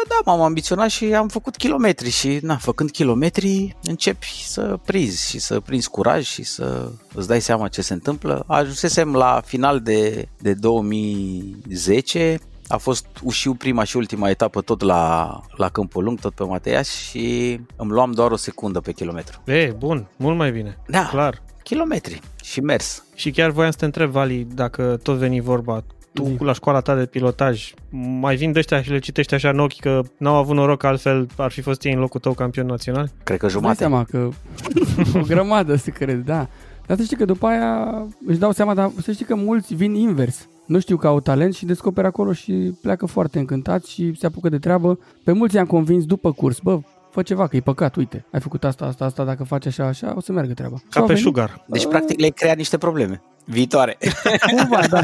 [0.00, 5.28] Bă, da, m-am ambiționat și am făcut kilometri și, na, făcând kilometri, începi să prinzi
[5.28, 8.44] și să prinzi curaj și să îți dai seama ce se întâmplă.
[8.46, 15.40] Ajunsesem la final de, de 2010, a fost și prima și ultima etapă tot la,
[15.56, 19.40] la Câmpul Lung, tot pe Mateiaș și îmi luam doar o secundă pe kilometru.
[19.44, 20.78] E, bun, mult mai bine.
[20.86, 21.42] Da, clar.
[21.62, 23.04] kilometri și mers.
[23.14, 26.36] Și chiar voiam să te întreb, Vali, dacă tot veni vorba, tu mm.
[26.38, 27.74] la școala ta de pilotaj,
[28.20, 31.26] mai vin de ăștia și le citești așa în ochi că n-au avut noroc, altfel
[31.36, 33.10] ar fi fost ei în locul tău campion național?
[33.24, 33.78] Cred că jumătate.
[33.78, 34.28] seama că
[35.20, 36.48] o grămadă se crede, da.
[36.86, 39.94] Dar să știi că după aia își dau seama, dar să știi că mulți vin
[39.94, 40.48] invers.
[40.66, 44.48] Nu știu că au talent și descoperă acolo și pleacă foarte încântați și se apucă
[44.48, 44.98] de treabă.
[45.24, 46.78] Pe mulți i-am convins după curs, bă,
[47.10, 50.12] fă ceva, că e păcat, uite, ai făcut asta, asta, asta, dacă faci așa, așa,
[50.16, 50.76] o să meargă treaba.
[50.90, 51.64] Ca pe sugar.
[51.66, 53.98] Deci, practic, le crea niște probleme viitoare.
[54.56, 55.00] Cumva, da.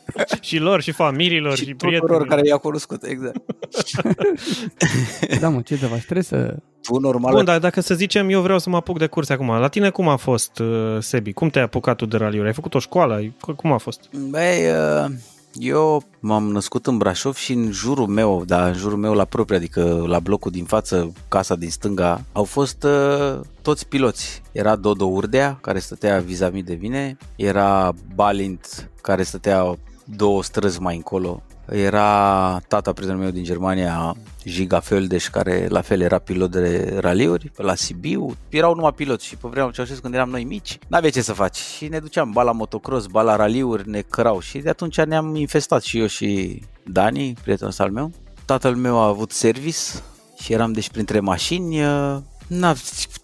[0.40, 2.26] și lor, și familiilor, și, și prietenilor.
[2.26, 3.36] care i-au cunoscut, exact.
[5.40, 6.02] da, mă, ce să faci?
[6.02, 6.56] Trebuie să...
[6.82, 7.32] Tu normal...
[7.32, 9.48] Bun, dar dacă să zicem, eu vreau să mă apuc de curse acum.
[9.48, 11.32] La tine cum a fost, uh, Sebi?
[11.32, 12.46] Cum te-ai apucat tu de raliuri?
[12.46, 13.20] Ai făcut o școală?
[13.56, 14.00] Cum a fost?
[14.30, 14.70] Băi,
[15.04, 15.10] uh
[15.52, 19.56] eu m-am născut în Brașov și în jurul meu, da, în jurul meu la propriu,
[19.56, 24.42] adică la blocul din față, casa din stânga, au fost uh, toți piloți.
[24.52, 30.96] Era Dodo Urdea, care stătea vis-a-vis de mine, era Balint, care stătea două străzi mai
[30.96, 36.96] încolo, era tata prietenul meu din Germania, Giga Feldeș, care la fel era pilot de
[37.00, 38.36] raliuri, la Sibiu.
[38.48, 41.56] Erau numai piloți și pe vremea Ceaușescu, când eram noi mici, n-aveai ce să faci.
[41.56, 44.40] Și ne duceam ba la motocross, ba la raliuri, ne cărau.
[44.40, 48.12] Și de atunci ne-am infestat și eu și Dani, prietenul al meu.
[48.44, 49.78] Tatăl meu a avut service
[50.42, 52.74] și eram deci printre mașini, uh, na,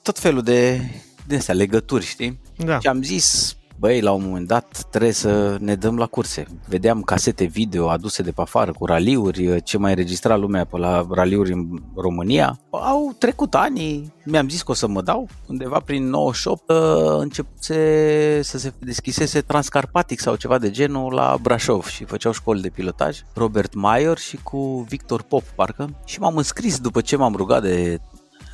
[0.02, 0.80] tot felul de,
[1.26, 2.40] de astea, legături, știi?
[2.56, 2.78] Da.
[2.78, 6.46] Și am zis, băi, la un moment dat trebuie să ne dăm la curse.
[6.68, 11.06] Vedeam casete video aduse de pe afară cu raliuri, ce mai înregistra lumea pe la
[11.10, 12.58] raliuri în România.
[12.70, 15.28] Au trecut ani, mi-am zis că o să mă dau.
[15.46, 21.86] Undeva prin 98 ă, începuse să se deschisese Transcarpatic sau ceva de genul la Brașov
[21.86, 23.22] și făceau școli de pilotaj.
[23.34, 25.90] Robert Mayer și cu Victor Pop, parcă.
[26.04, 28.00] Și m-am înscris după ce m-am rugat de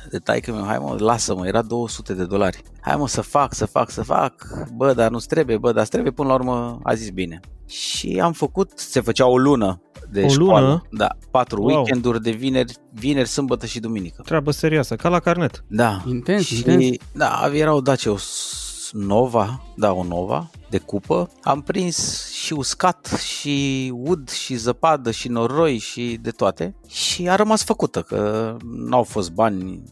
[0.09, 2.61] de taică meu, hai mă, lasă-mă, era 200 de dolari.
[2.81, 4.33] Hai mă să fac, să fac, să fac,
[4.75, 7.39] bă, dar nu trebuie, bă, dar trebuie, până la urmă a zis bine.
[7.67, 10.65] Și am făcut, se făcea o lună de o școală.
[10.67, 10.81] lună?
[10.91, 11.75] Da, patru Wow.
[11.75, 14.21] weekenduri de vineri, vineri, sâmbătă și duminică.
[14.25, 15.63] Treabă serioasă, ca la carnet.
[15.67, 16.03] Da.
[16.07, 16.85] Intens, și, intens.
[17.11, 21.29] Da, era o Dacia, o S- Nova, da, o Nova de cupă.
[21.41, 26.75] Am prins și uscat și ud și zăpadă și noroi și de toate.
[26.87, 29.83] Și a rămas făcută, că n-au fost bani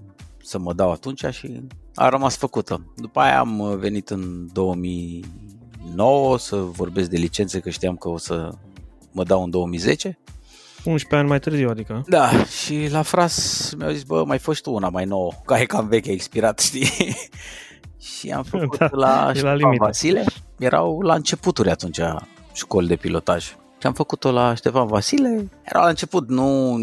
[0.43, 1.61] să mă dau atunci și
[1.95, 2.93] a rămas făcută.
[2.95, 8.49] După aia am venit în 2009 să vorbesc de licențe, că știam că o să
[9.11, 10.19] mă dau în 2010
[10.83, 12.03] 11 ani mai târziu, adică.
[12.07, 15.65] Da, și la fras mi-au zis, bă, mai fost tu una mai nouă, care e
[15.65, 16.89] cam veche, a expirat, știi?
[18.01, 19.83] Și am făcut da, la, la limite.
[19.83, 20.23] Vasile.
[20.59, 21.99] Erau la începuturi atunci
[22.53, 23.45] școli de pilotaj.
[23.79, 25.49] Și am făcut-o la Ștefan Vasile.
[25.63, 26.77] Era la început, nu,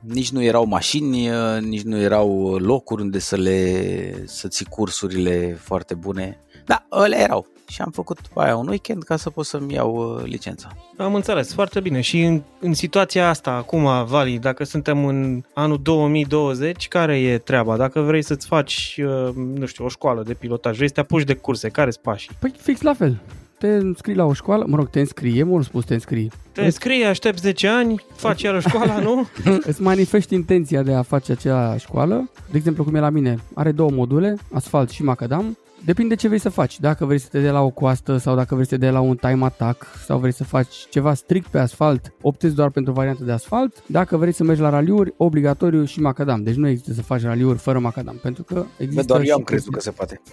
[0.00, 1.28] nici nu erau mașini,
[1.60, 6.40] nici nu erau locuri unde să le să ții cursurile foarte bune.
[6.64, 7.46] Da, ele erau.
[7.68, 10.68] Și am făcut după aia un weekend ca să pot să-mi iau uh, licența.
[10.96, 12.00] Am înțeles, foarte bine.
[12.00, 17.76] Și în, în situația asta, acum, Vali, dacă suntem în anul 2020, care e treaba?
[17.76, 21.24] Dacă vrei să-ți faci, uh, nu știu, o școală de pilotaj, vrei să te apuci
[21.24, 22.30] de curse, care sunt pașii?
[22.38, 23.20] Păi fix la fel
[23.62, 26.30] te înscrii la o școală, mă rog, te înscrii, e mult spus te înscrii.
[26.52, 29.26] Te înscrii, aștept 10 ani, faci iară școala, nu?
[29.68, 32.30] Îți manifesti intenția de a face acea școală.
[32.50, 35.58] De exemplu, cum e la mine, are două module, asfalt și macadam.
[35.84, 36.80] Depinde ce vrei să faci.
[36.80, 39.00] Dacă vrei să te dea la o coastă sau dacă vrei să te dea la
[39.00, 43.24] un time attack sau vrei să faci ceva strict pe asfalt, optezi doar pentru varianta
[43.24, 43.82] de asfalt.
[43.86, 46.42] Dacă vrei să mergi la raliuri, obligatoriu și macadam.
[46.42, 49.42] Deci nu există să faci raliuri fără macadam, pentru că există Bă, doar eu am
[49.42, 50.20] crezut că se poate.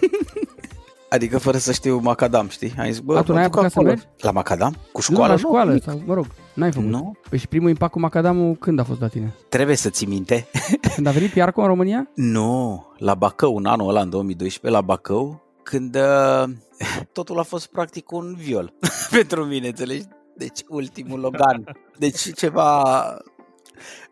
[1.10, 2.74] Adică fără să știu macadam, știi?
[2.78, 4.02] Ai zis, bă, A, tu n-ai apucat să mergi?
[4.20, 4.76] La macadam?
[4.92, 5.26] Cu școală?
[5.26, 6.26] Nu, la școală, nu, sau, mă rog,
[6.60, 6.88] n-ai făcut.
[6.88, 7.16] Nu?
[7.28, 9.34] Păi și primul impact cu macadamul când a fost la tine?
[9.48, 10.46] Trebuie să ții minte.
[10.94, 12.10] Când a venit Piarco în România?
[12.14, 16.44] Nu, la Bacău, în anul ăla, în 2012, la Bacău, când uh,
[17.12, 18.72] totul a fost practic un viol
[19.16, 20.04] pentru mine, înțelegi?
[20.36, 21.76] Deci ultimul Logan.
[21.98, 22.92] Deci ceva...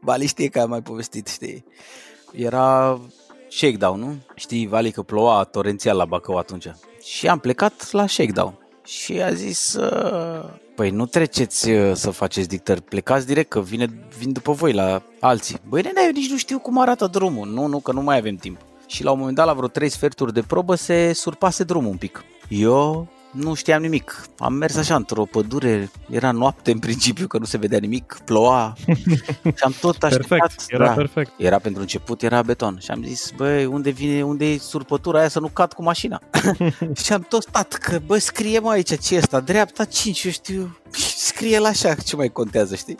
[0.00, 1.64] Bali știe că am mai povestit, știi?
[2.32, 2.98] Era
[3.48, 4.16] shakedown, nu?
[4.34, 6.66] Știi, Vali, că ploua torențial la Bacău atunci.
[7.02, 8.67] Și am plecat la shakedown.
[8.88, 13.86] Și a zis, uh, păi nu treceți uh, să faceți dictări, plecați direct, că vine,
[14.18, 15.60] vin după voi la alții.
[15.68, 17.48] Băi, nene, eu nici nu știu cum arată drumul.
[17.48, 18.58] Nu, nu, că nu mai avem timp.
[18.86, 21.96] Și la un moment dat, la vreo trei sferturi de probă, se surpase drumul un
[21.96, 22.24] pic.
[22.48, 24.26] Eu nu știam nimic.
[24.38, 28.74] Am mers așa într-o pădure, era noapte în principiu, că nu se vedea nimic, ploua
[29.56, 30.38] și am tot așteptat.
[30.38, 31.32] Perfect, era da, perfect.
[31.36, 32.78] Era pentru început, era beton.
[32.80, 36.20] Și am zis, băi, unde vine, unde e surpătura aia să nu cad cu mașina?
[37.04, 40.78] și am tot stat, că bă, scrie mai aici ce asta, dreapta 5, eu știu,
[41.28, 42.96] scrie la așa, ce mai contează, știi?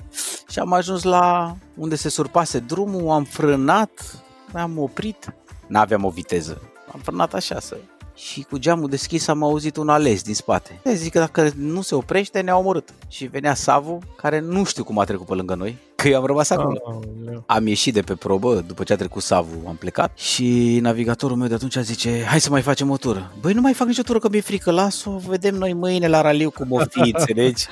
[0.50, 4.22] Și am ajuns la unde se surpase drumul, am frânat,
[4.52, 5.34] am oprit,
[5.66, 6.62] n-aveam o viteză.
[6.92, 7.76] Am frânat așa să
[8.18, 10.80] și cu geamul deschis am auzit un ales din spate.
[10.94, 12.88] Zic că dacă nu se oprește, ne-a omorât.
[13.08, 16.24] Și venea Savu, care nu știu cum a trecut pe lângă noi, că eu am
[16.24, 16.78] rămas acolo.
[16.84, 17.42] Aoleu.
[17.46, 21.48] Am ieșit de pe probă, după ce a trecut Savu, am plecat și navigatorul meu
[21.48, 23.32] de atunci zice, hai să mai facem o tură.
[23.40, 26.50] Băi, nu mai fac nicio tură că mi-e frică, las-o, vedem noi mâine la raliu
[26.50, 27.66] cum o fi, înțelegi?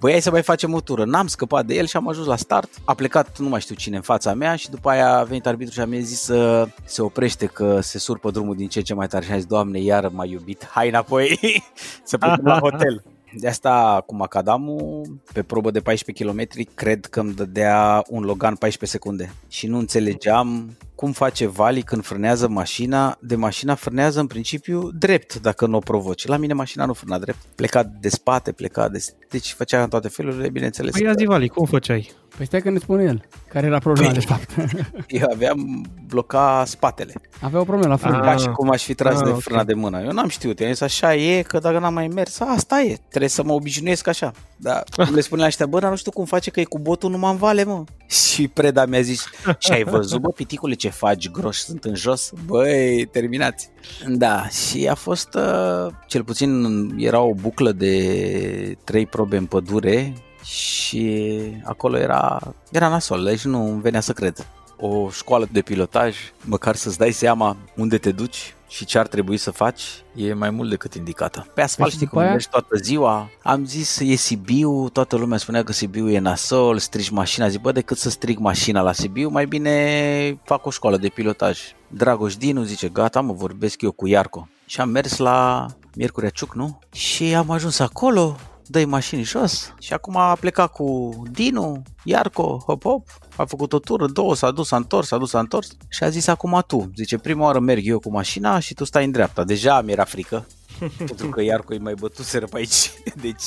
[0.00, 1.04] Băi, hai să mai facem o tură.
[1.04, 2.70] N-am scăpat de el și am ajuns la start.
[2.84, 5.74] A plecat nu mai știu cine în fața mea și după aia a venit arbitru
[5.74, 8.94] și a mi zis să se oprește că se surpă drumul din ce în ce
[8.94, 11.38] mai tare și a zis, Doamne, iar m-a iubit, hai înapoi
[12.04, 13.02] să plecăm la hotel.
[13.32, 18.54] De asta cu macadamul, pe probă de 14 km, cred că îmi dădea un Logan
[18.56, 19.32] 14 secunde.
[19.48, 23.16] Și nu înțelegeam cum face Vali când frânează mașina.
[23.20, 26.26] De mașina frânează în principiu drept dacă nu o provoci.
[26.26, 27.38] La mine mașina nu frâna drept.
[27.54, 29.04] Pleca de spate, pleca de...
[29.30, 30.92] Deci făcea în toate felurile, bineînțeles.
[30.92, 32.10] Păi ia zi, Vali, cum făceai?
[32.36, 33.24] Păi stai că ne spune el.
[33.48, 34.50] Care era problema, Păi- de fapt?
[35.08, 37.12] Eu aveam bloca spatele.
[37.40, 38.16] Avea o problemă la frână.
[38.16, 38.22] Ah.
[38.22, 39.40] Ca și cum aș fi tras Ah, de ok.
[39.40, 40.00] frâna de mână.
[40.02, 40.60] Eu n-am știut.
[40.60, 42.98] Eu am zis așa e, că dacă n-am mai mers, asta e.
[43.08, 44.32] Trebuie să mă obișnuiesc așa.
[44.56, 47.10] Dar cum le spunea ăștia, bă, dar nu știu cum face că e cu botul
[47.10, 47.84] numai în vale, mă.
[48.32, 49.24] Și preda mi-a zis,
[49.58, 52.32] și ai văzut, bă, piticule, ce faci groși sunt în jos?
[52.46, 53.70] Băi, terminați.
[54.06, 56.64] Da, și a fost, uh, cel puțin
[56.98, 60.12] era o buclă de trei probe în pădure
[60.44, 61.30] și
[61.64, 64.46] acolo era, era nasol, deci nu îmi venea să cred.
[64.76, 69.36] O școală de pilotaj, măcar să-ți dai seama unde te duci și ce ar trebui
[69.36, 69.82] să faci,
[70.14, 71.46] e mai mult decât indicată.
[71.54, 72.34] Pe asfalt și știi după cum aia?
[72.34, 73.30] mergi toată ziua.
[73.42, 77.48] Am zis, e Sibiu, toată lumea spunea că Sibiu e nasol, strici mașina.
[77.48, 81.58] Zic, bă, decât să strig mașina la Sibiu, mai bine fac o școală de pilotaj.
[81.88, 84.48] Dragoș Dinu zice, gata, mă vorbesc eu cu Iarco.
[84.66, 86.78] Și am mers la Miercurea Ciuc, nu?
[86.92, 88.36] Și am ajuns acolo,
[88.68, 93.78] dă mașini jos și acum a plecat cu Dinu, Iarco, hop hop, a făcut o
[93.78, 96.90] tură, două, s-a dus, s-a întors, s-a dus, s-a întors și a zis acum tu.
[96.96, 99.44] Zice, prima oară merg eu cu mașina și tu stai în dreapta.
[99.44, 100.46] Deja mi era frică,
[101.06, 102.90] pentru că Iarco îi mai bătuseră pe aici.
[103.22, 103.42] Deci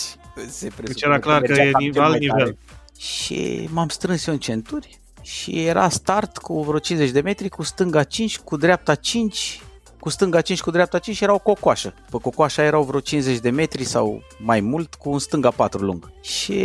[0.50, 2.38] se presupune Deci era clar că mergea e cam nivel- cel mai nivel.
[2.38, 2.58] tare.
[3.00, 7.64] Și m-am strâns eu în centuri și era start cu vreo 50 de metri, cu
[7.64, 9.62] stânga 5, cu dreapta 5,
[10.02, 11.94] cu stânga 5, cu dreapta 5 și era o cocoașă.
[12.10, 16.12] Pe cocoașa erau vreo 50 de metri sau mai mult, cu un stânga 4 lung.
[16.22, 16.64] Și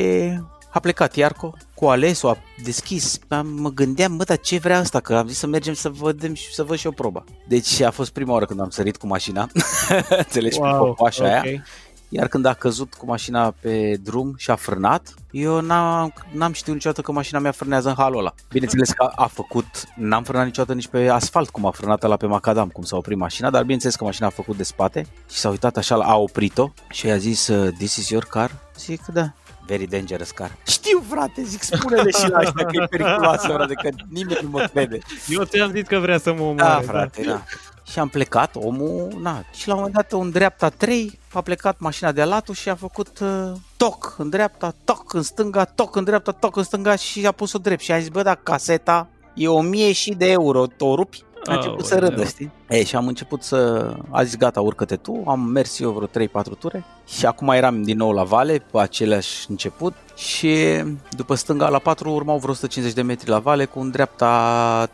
[0.70, 5.00] a plecat Iarco cu alesul, a deschis, am, mă gândeam, bă, dar ce vrea asta?
[5.00, 7.24] Că am zis să mergem să vedem și să văd și o proba.
[7.48, 9.48] Deci a fost prima oară când am sărit cu mașina,
[10.08, 11.64] înțelegi, wow, cu cocoașa aia.
[12.06, 12.12] Ok.
[12.18, 16.74] iar când a căzut cu mașina pe drum și a frânat, eu n-am, n-am știut
[16.74, 18.34] niciodată că mașina mea frânează în halul ăla.
[18.48, 19.66] Bineînțeles că a făcut,
[19.96, 23.18] n-am frânat niciodată nici pe asfalt cum a frânat la pe macadam, cum s-a oprit
[23.18, 26.72] mașina, dar bineînțeles că mașina a făcut de spate și s-a uitat așa, a oprit-o
[26.90, 28.50] și a zis, uh, this is your car?
[28.78, 29.32] Zic, da.
[29.66, 30.56] Very dangerous car.
[30.66, 34.68] Știu, frate, zic, spune-le și la ăștia că e periculoasă, frate, că nimeni nu mă
[34.72, 34.98] crede.
[35.28, 36.84] Eu ți-am zis că vrea să mă omoare.
[36.86, 37.42] Da, frate, da.
[37.90, 41.78] Și am plecat, omul, na, și la un moment dat în dreapta 3 a plecat
[41.78, 46.04] mașina de latul și a făcut uh, toc în dreapta, toc în stânga, toc în
[46.04, 49.48] dreapta, toc în stânga și a pus-o drept și a zis, bă, da, caseta e
[49.48, 51.24] 1000 și de euro, o rupi?
[51.44, 52.24] A început Oh, să râdă, da.
[52.24, 52.50] știi?
[52.68, 53.90] Ei, și am început să...
[54.10, 57.96] A zis, gata, urcă-te tu, am mers eu vreo 3-4 ture și acum eram din
[57.96, 63.02] nou la vale, pe același început și după stânga la 4 urmau vreo 150 de
[63.02, 64.88] metri la vale cu în dreapta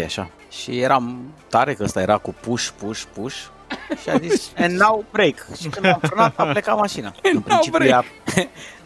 [0.00, 0.30] 3-2 așa.
[0.60, 3.36] Și eram tare că ăsta era cu push, push, push
[4.02, 5.46] și a zis, and now break.
[5.60, 7.14] Și când am frânat, a plecat mașina.
[7.34, 7.88] În principiu, break.
[7.88, 8.04] ea,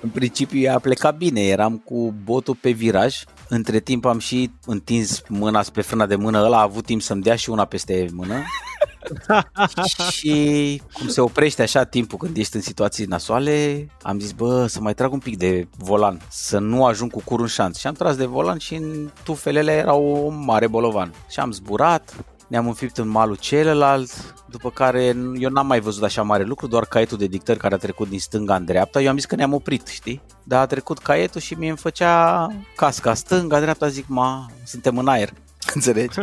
[0.00, 3.22] în principiu ea a plecat bine, eram cu botul pe viraj.
[3.48, 7.22] Între timp am și întins mâna spre frâna de mână, ăla a avut timp să-mi
[7.22, 8.34] dea și una peste mână.
[10.10, 14.80] și cum se oprește așa timpul când ești în situații nasoale, am zis, bă, să
[14.80, 17.78] mai trag un pic de volan, să nu ajung cu curul în șanț.
[17.78, 21.14] Și am tras de volan și în tufelele era o mare bolovan.
[21.28, 22.14] Și am zburat,
[22.50, 26.84] ne-am înfipt în malul celălalt, după care eu n-am mai văzut așa mare lucru, doar
[26.84, 29.00] caietul de dictări care a trecut din stânga în dreapta.
[29.00, 30.22] Eu am zis că ne-am oprit, știi?
[30.44, 35.08] Dar a trecut caietul și mie îmi făcea casca stânga, dreapta, zic, ma, suntem în
[35.08, 35.32] aer,
[35.74, 36.18] înțelegi?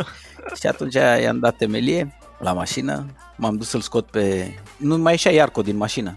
[0.60, 4.54] și atunci i-am dat temelie la mașină, m-am dus să-l scot pe...
[4.76, 6.16] Nu mai ieșea Iarco din mașină.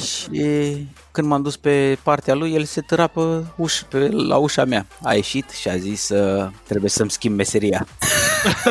[0.00, 3.20] Și când m-am dus pe partea lui, el se tăra pe,
[3.56, 4.86] uș, pe la ușa mea.
[5.02, 7.86] A ieșit și a zis uh, trebuie să-mi schimb meseria.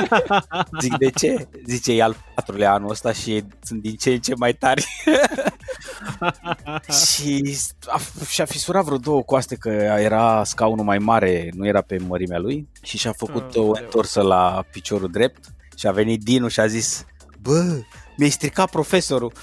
[0.81, 1.47] Zic, de ce?
[1.65, 4.87] Zice, e al patrulea anul ăsta și sunt din ce în ce mai tari.
[7.05, 9.69] și a, și-a fisurat vreo două coaste că
[9.99, 13.79] era scaunul mai mare, nu era pe mărimea lui și și-a făcut Ah, o da.
[13.79, 15.43] întorsă la piciorul drept
[15.75, 17.05] și a venit Dinu și a zis,
[17.41, 17.79] bă,
[18.17, 19.31] mi-ai stricat profesorul.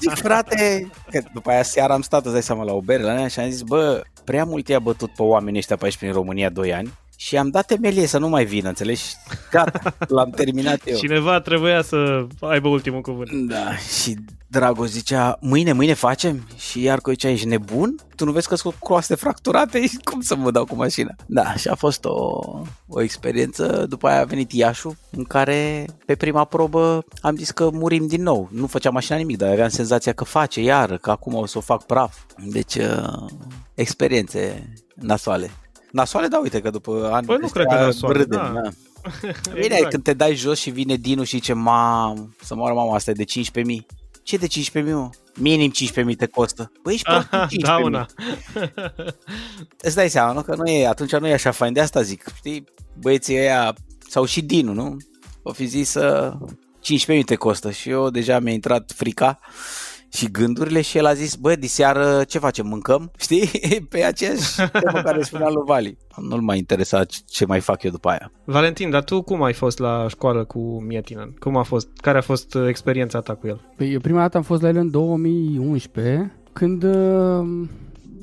[0.00, 3.12] Zic, frate, că după aia seara am stat, îți dai seama, la o bere la
[3.12, 6.12] mea și am zis, bă, prea mult i-a bătut pe oamenii ăștia pe aici prin
[6.12, 9.02] România 2 ani și am dat temelie să nu mai vină, înțelegi?
[9.50, 10.96] Gata, l-am terminat eu.
[10.96, 13.48] Cineva trebuia să aibă ultimul cuvânt.
[13.48, 16.48] Da, și Dragoș zicea, mâine, mâine facem?
[16.56, 17.94] Și Iarco zicea, ești nebun?
[18.16, 19.80] Tu nu vezi că sunt cu croaste fracturate?
[20.10, 21.14] Cum să mă dau cu mașina?
[21.26, 22.40] Da, și a fost o,
[22.88, 23.86] o experiență.
[23.88, 28.22] După aia a venit Iașu, în care pe prima probă am zis că murim din
[28.22, 28.48] nou.
[28.52, 31.60] Nu făcea mașina nimic, dar aveam senzația că face iară, că acum o să o
[31.60, 32.16] fac praf.
[32.36, 33.26] Deci, uh,
[33.74, 35.50] experiențe nasoale.
[35.90, 38.60] Nasoale, da, uite că după ani Păi nu cred că nasoale, râdem, da.
[38.60, 38.70] da.
[39.60, 39.90] Bine, exact.
[39.90, 43.14] când te dai jos și vine Dinu și zice, mam, să moară mama, asta e
[43.14, 43.86] de 15.000.
[44.22, 45.10] Ce de 15.000, mă?
[45.34, 45.72] Minim
[46.10, 46.72] 15.000 te costă.
[46.82, 47.56] Păi ești prost, Aha, 15.000.
[47.62, 48.06] da, una.
[49.86, 50.42] Îți dai seama, nu?
[50.42, 51.72] Că nu e, atunci nu e așa fain.
[51.72, 52.64] De asta zic, știi?
[53.00, 53.74] Băieții ăia,
[54.08, 54.96] sau și Dinu, nu?
[55.42, 56.32] O fi zis să
[57.16, 59.38] 15.000 te costă și eu deja mi-a intrat frica
[60.12, 63.10] și gândurile și el a zis, bă, diseară ce facem, mâncăm?
[63.20, 63.46] Știi?
[63.88, 65.96] Pe aceeași temă care spunea lui Vali.
[66.16, 68.32] Nu-l mai interesa ce- ce mai fac eu după aia.
[68.44, 71.34] Valentin, dar tu cum ai fost la școală cu Mietinen?
[71.38, 71.88] Cum a fost?
[72.00, 73.60] Care a fost uh, experiența ta cu el?
[73.76, 77.46] Păi eu prima dată am fost la el în 2011, când, uh,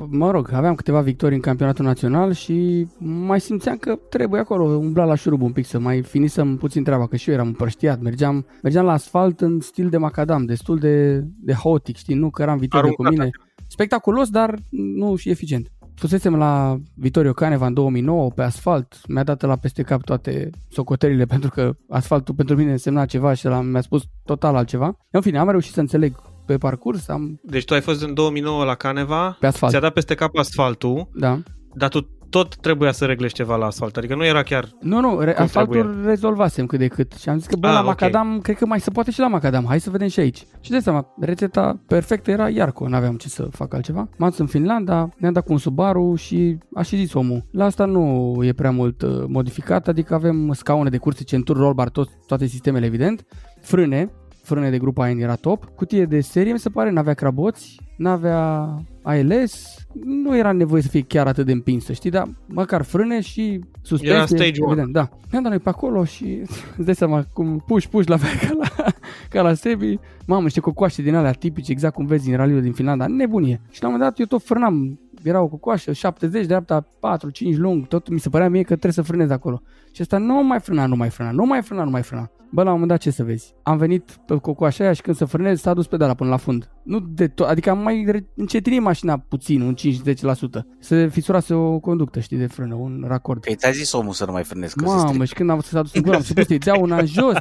[0.10, 5.04] mă rog, aveam câteva victorii în campionatul național și mai simțeam că trebuie acolo, umbla
[5.04, 8.46] la șurub un pic să mai finisem puțin treaba, că și eu eram împrăștiat, mergeam,
[8.64, 12.58] mergeam la asfalt în stil de macadam, destul de, de haotic, știi, nu că eram
[12.58, 13.30] viteză cu Aruncat mine.
[13.68, 15.70] Spectaculos, dar nu și eficient.
[15.96, 21.26] Fusesem la Vitorio Caneva în 2009 pe asfalt, mi-a dat la peste cap toate socoterile
[21.36, 24.98] pentru că asfaltul pentru mine însemna ceva și ăla mi-a spus total altceva.
[25.12, 28.64] În fine, am reușit să înțeleg pe parcurs, am Deci tu ai fost în 2009
[28.64, 29.72] la Caneva, pe asfalt.
[29.72, 31.40] ți-a dat peste cap asfaltul, Da.
[31.74, 34.70] dar tu tot trebuia să reglești ceva la asfalt, adică nu era chiar...
[34.82, 36.06] Nu, nu, re- Cum asfaltul trebuie?
[36.10, 37.86] rezolvasem cât de cât și am zis că bă, Ah, la ok.
[37.86, 40.46] macadam, cred că mai se poate și la macadam, hai să vedem și aici.
[40.62, 44.10] Și de seama, rețeta perfectă era Iarco, n-aveam ce să fac altceva.
[44.18, 47.66] M-am dus în Finlanda, ne-am dat cu un Subaru și a și zis omul, la
[47.66, 51.90] asta nu e prea mult uh, modificat, adică avem scaune de curse, centuri, roll bar,
[51.90, 53.26] tot, toate sistemele evident,
[53.62, 54.12] frâne,
[54.46, 58.68] frâne de grupa N era top, cutie de serie mi se pare, n-avea craboți, n-avea
[59.02, 63.60] ALS, nu era nevoie să fie chiar atât de împinsă, știi, dar măcar frâne și
[63.82, 64.18] suspensie.
[64.18, 64.72] Era stage one.
[64.72, 65.10] evident, da.
[65.30, 66.42] Ne-am dat noi pe acolo și
[66.78, 68.92] îți dai seama cum puși, puși la fel ca la,
[69.30, 70.00] ca la Sebi.
[70.26, 73.62] Mamă, niște cocoașe din alea tipice, exact cum vezi din raliul din Finlanda, nebunie.
[73.70, 77.58] Și la un moment dat eu tot frânam era o cocoașă, 70, dreapta 4, 5
[77.58, 79.62] lung, tot mi se părea mie că trebuie să frânez acolo.
[79.96, 82.30] Și ăsta nu mai frâna, nu mai frâna, nu mai frâna, nu mai frâna.
[82.52, 83.54] Bă, la un moment dat ce să vezi?
[83.64, 86.70] Am venit pe cocoașa aia și când să frânez s-a dus pedala până la fund.
[86.84, 90.66] Nu de tot, adică am mai încetinit mașina puțin, un 5-10%.
[90.80, 93.42] Să fisurase o conductă, știi, de frână, un racord.
[93.42, 95.26] Păi ți-a zis omul să nu mai frânezi, că se Mamă, strică.
[95.26, 97.06] și când am văzut că s-a dus în gură, am început să-i dea una în
[97.06, 97.36] jos.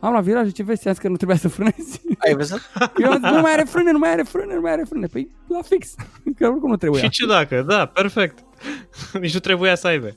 [0.00, 2.00] Am la viraj, ce vezi, ți-am zis că nu trebuia să frânezi.
[2.18, 2.60] Ai văzut?
[2.96, 5.06] Eu am zis, nu mai are frâne, nu mai are frâne, nu mai are frâne.
[5.06, 5.94] Păi, la fix,
[6.36, 7.02] că oricum nu trebuia.
[7.02, 8.38] Și ce dacă, da, perfect.
[9.20, 10.14] Nici nu trebuia să aibă.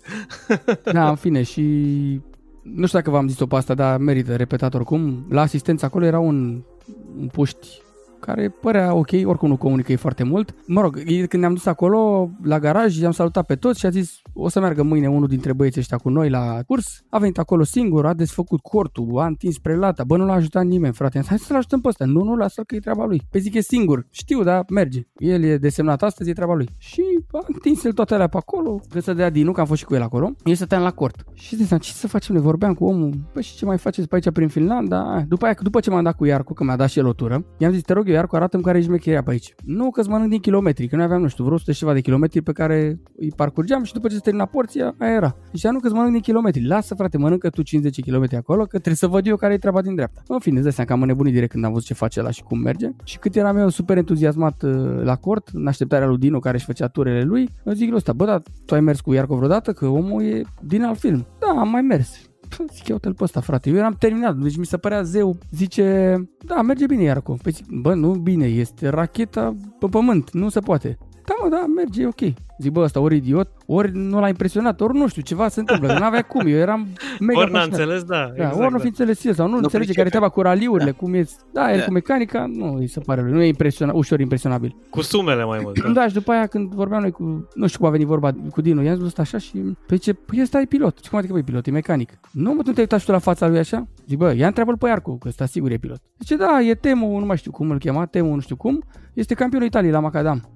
[0.84, 1.62] Da, în fine, și
[2.62, 5.26] nu știu dacă v-am zis-o pe asta, dar merită repetat oricum.
[5.30, 6.64] La asistență acolo era un,
[7.20, 7.68] un puști
[8.20, 10.56] care părea ok, oricum nu comunică ei foarte mult.
[10.68, 13.90] Mă rog, ei, când ne-am dus acolo la garaj, i-am salutat pe toți și a
[13.90, 17.04] zis o să meargă mâine unul dintre băieții ăștia cu noi la curs.
[17.10, 20.94] A venit acolo singur, a desfăcut cortul, a întins prelata, bă, nu l-a ajutat nimeni,
[20.94, 21.22] frate.
[21.28, 22.06] Hai să-l ajutăm pe ăsta.
[22.06, 23.22] Nu, nu, lasă că e treaba lui.
[23.30, 24.08] Pe zic e singur.
[24.10, 25.02] Știu, da, merge.
[25.18, 26.70] El e desemnat astăzi, e treaba lui.
[26.78, 27.02] Și
[27.32, 29.86] a întins el toate alea pe acolo, că să dea Dinu, că am fost și
[29.86, 30.32] cu el acolo.
[30.44, 31.24] Eu stăteam la cort.
[31.34, 32.36] Și ziceam, ce să facem?
[32.36, 33.14] Ne vorbeam cu omul.
[33.34, 35.16] Păi și ce mai faceți pe aici prin Finlanda?
[35.16, 37.14] Ah, După aia, după ce m-am dat cu Iarcu, că mi-a dat și el o
[37.14, 39.56] tură, i-am zis, te rog eu, Iarcu, arată-mi care e șmecheria pe aici.
[39.64, 41.94] Nu că îți mănânc din kilometri, că noi aveam, nu știu, vreo 100 și ceva
[41.94, 45.36] de kilometri pe care îi parcurgeam și după ce se termina porția, aia era.
[45.54, 46.66] Și nu că îți mănânc din kilometri.
[46.66, 49.82] Lasă, frate, mănâncă tu 50 km acolo, că trebuie să văd eu care e treaba
[49.82, 50.22] din dreapta.
[50.28, 52.32] În fine, îți dai seama că am înnebunit direct când am văzut ce face la
[52.32, 52.90] și cum merge.
[53.04, 56.66] Și cât eram eu super entuziasmat uh, la cort, în așteptarea lui Dino care își
[56.66, 59.74] făcea turele lui, eu zic lui ăsta, bă, da, tu ai mers cu Iarco vreodată?
[59.74, 61.26] Că omul e din alt film.
[61.40, 62.30] Da, am mai mers.
[62.58, 63.70] Pă, Zic, eu te pe ăsta, frate.
[63.70, 65.38] Eu eram terminat, deci mi se părea zeu.
[65.52, 67.38] Zice, da, merge bine Iarco.
[67.44, 70.98] Păi zic, bă, nu bine, este racheta pe pământ, nu se poate.
[71.26, 72.34] Da, mă, da, merge, e ok.
[72.60, 75.88] Zic, bă, ăsta ori idiot, ori nu l-a impresionat, ori nu știu, ceva se întâmplă,
[75.88, 76.88] că n-avea cum, eu eram
[77.20, 77.80] mega Ori n-a pasionat.
[77.80, 78.16] înțeles, da.
[78.16, 78.78] Da, exact, ori nu da.
[78.78, 79.98] fi înțeles el sau nu, Nu înțelege pricepe.
[79.98, 81.86] care treaba cu raliurile, cum e, da, el Da.
[81.86, 84.76] cu mecanica, nu îi se pare lui, nu e impresiona, ușor impresionabil.
[84.90, 85.82] Cu sumele mai mult.
[85.84, 85.90] Da.
[85.90, 88.62] Da, și după aia când vorbeam noi cu, nu știu cum a venit vorba cu
[88.62, 89.58] Dinu, i-am zis ăsta așa și,
[89.88, 91.00] pe ce, păi ăsta e pilot.
[91.04, 92.12] Și cum adică, băi, pilot, e mecanic.
[92.32, 93.88] Nu, mă, tu te-ai uitat și tu la fața lui așa?
[94.08, 96.02] Zic, bă, ia întreabă-l pe Iarcu, că ăsta sigur e pilot.
[96.20, 99.34] Zice, da, e Temu, nu mai știu cum îl chema, Temu, nu știu cum, este
[99.34, 100.50] campionul Italiei la Macadam.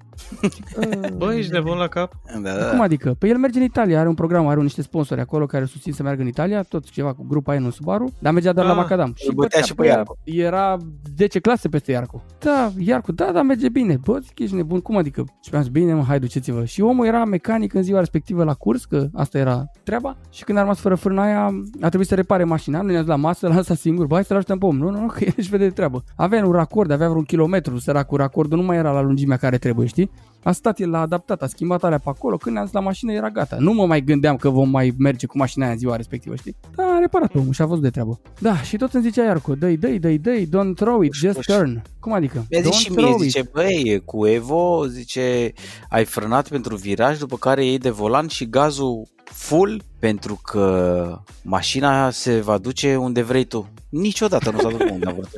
[0.50, 2.12] Zic, "Ă, Bă, ești nebun la cap?
[2.42, 2.82] Da, da, cum da.
[2.84, 3.14] adică?
[3.18, 6.02] Păi el merge în Italia, are un program, are niște sponsori acolo care susțin să
[6.02, 8.78] meargă în Italia, tot ceva cu grupa aia în Subaru, dar mergea doar la Ah,
[8.78, 9.06] Macadam.
[9.06, 10.18] îl bătea bătea și pe Iarcu.
[10.24, 10.76] Era
[11.16, 12.22] 10 clase peste Iarcu.
[12.38, 13.98] Da, Iarcu, da, da, merge bine.
[14.04, 15.24] Bă, zic, ești nebun, cum adică?
[15.42, 16.64] Și mi-am zis, bine, mă, hai, duceți-vă.
[16.64, 20.16] Și omul era mecanic în ziua respectivă la curs, că asta era treaba.
[20.30, 21.44] Și când a rămas fără frâna aia,
[21.80, 22.78] a trebuit să repare mașina.
[22.80, 24.06] Noi ne-am dus la masă, l-a lăsat singur.
[24.06, 24.76] Bă, hai să-l ajutăm pe om.
[24.76, 26.04] Nu, nu, nu, că el își vede de treabă.
[26.16, 29.86] Avea un racord, avea vreun kilometru, săracul racordul nu mai era la lungimea care trebuie,
[29.86, 30.09] știi?
[30.42, 33.12] A stat el, l-a adaptat, a schimbat alea pe acolo, când ne-am dus la mașină
[33.12, 33.56] era gata.
[33.58, 36.56] Nu mă mai gândeam că vom mai merge cu mașina aia în ziua respectivă, știi?
[36.76, 38.20] Da, a reparat omul și a văzut de treabă.
[38.38, 41.48] Da, și tot îmi zicea Iarco, dă-i, dă-i, dă-i, dă-i, don't throw it, just Uși.
[41.52, 41.82] turn.
[42.00, 42.46] Cum adică?
[42.50, 43.22] Mi-a zis Don't și mie, throw it.
[43.22, 45.52] zice, băi, cu Evo, zice,
[45.88, 52.10] ai frânat pentru viraj, după care iei de volan și gazul full, pentru că mașina
[52.10, 53.68] se va duce unde vrei tu.
[53.88, 55.28] Niciodată nu s-a dus unde a vrut.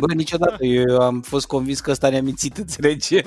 [0.00, 0.64] Bă, niciodată.
[0.64, 3.16] Eu am fost convins că ăsta ne-a mințit, înțelegi?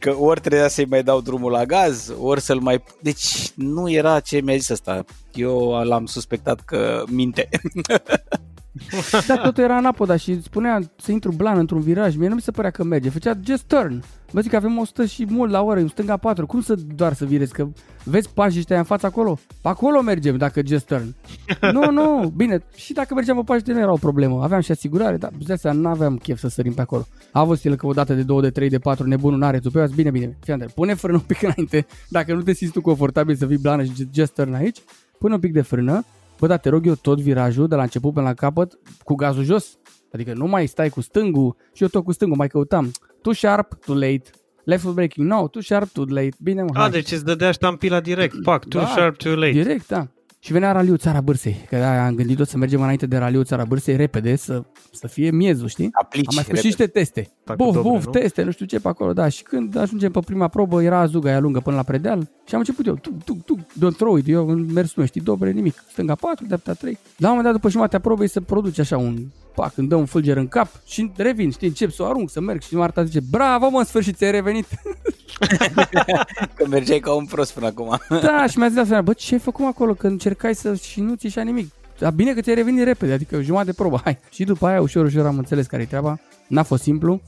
[0.00, 2.84] Că ori trebuia să-i mai dau drumul la gaz, ori să-l mai...
[3.00, 5.04] Deci nu era ce mi-a zis ăsta.
[5.34, 7.48] Eu l-am suspectat că minte.
[9.26, 12.16] Da, totul era în apoda și spunea să intru blan într-un viraj.
[12.16, 13.10] Mie nu mi se părea că merge.
[13.10, 14.02] Făcea just turn.
[14.30, 16.46] Vă zic că avem 100 și mult la oră, în stânga 4.
[16.46, 17.52] Cum să doar să virezi?
[17.52, 17.68] Că
[18.04, 19.38] vezi pașii ăștia în fața acolo?
[19.62, 21.14] Pe acolo mergem dacă just turn.
[21.74, 22.62] nu, nu, bine.
[22.74, 24.42] Și dacă mergeam pe pași, nu era o problemă.
[24.42, 27.06] Aveam și asigurare, dar de asta nu aveam chef să sărim pe acolo.
[27.32, 29.82] A văzut el că o dată de 2, de 3, de 4, nebunul n-are tupeu.
[29.82, 30.36] Azi, bine, bine.
[30.40, 31.86] Fii Andrei, pune frână un pic înainte.
[32.08, 34.78] Dacă nu te simți tu confortabil să fii blană și just turn aici,
[35.18, 36.04] pune un pic de frână.
[36.40, 39.44] Bă, dar te rog eu tot virajul de la început până la capăt cu gazul
[39.44, 39.78] jos.
[40.12, 42.90] Adică nu mai stai cu stângul și eu tot cu stângul mai căutam.
[43.22, 44.22] Too sharp, too late.
[44.64, 46.28] Left foot braking, no, too sharp, too late.
[46.42, 46.90] Bine, mă, A, hai.
[46.90, 48.42] deci îți dădea ștampila direct.
[48.42, 48.86] Pac, too Da.
[48.86, 49.50] sharp, too late.
[49.50, 50.06] Direct, da.
[50.42, 53.44] Și venea raliul Țara Bârsei, că aia am gândit tot să mergem înainte de raliul
[53.44, 54.62] Țara Bârsei repede, să,
[54.92, 55.88] să fie miezul, știi?
[55.92, 56.26] Aplici.
[56.28, 56.84] Am mai făcut și repede.
[56.84, 57.32] niște teste.
[57.56, 58.10] Da, cu Buf, dobre, buf, nu?
[58.10, 59.28] teste, nu știu ce pe acolo, da.
[59.28, 62.60] Și când ajungem pe prima probă, era azuga aia lungă până la predeal și am
[62.60, 65.84] început eu, tuc, tuc, tuc, don't throw it, eu în mers nu știi, dobre, nimic.
[65.90, 66.98] Stânga 4, dreapta 3.
[67.16, 69.16] La un moment dat, după jumătatea probei, se produce așa un
[69.54, 72.40] pac, îmi dă un fulger în cap și revin, știi, încep să o arunc, să
[72.40, 74.66] merg și Marta zice, bravo mă, în sfârșit, ți-ai revenit.
[76.54, 77.98] Că mergeai ca un prost până acum.
[78.08, 81.00] da, și mi-a zis la final, bă, ce ai făcut acolo, că încercai să și
[81.00, 81.70] nu ți ieșea nimic.
[81.98, 84.18] Dar bine că ți-ai revenit repede, adică jumătate de probă, hai.
[84.30, 86.18] Și după aia, ușor, ușor am înțeles care e treaba.
[86.46, 87.20] N-a fost simplu.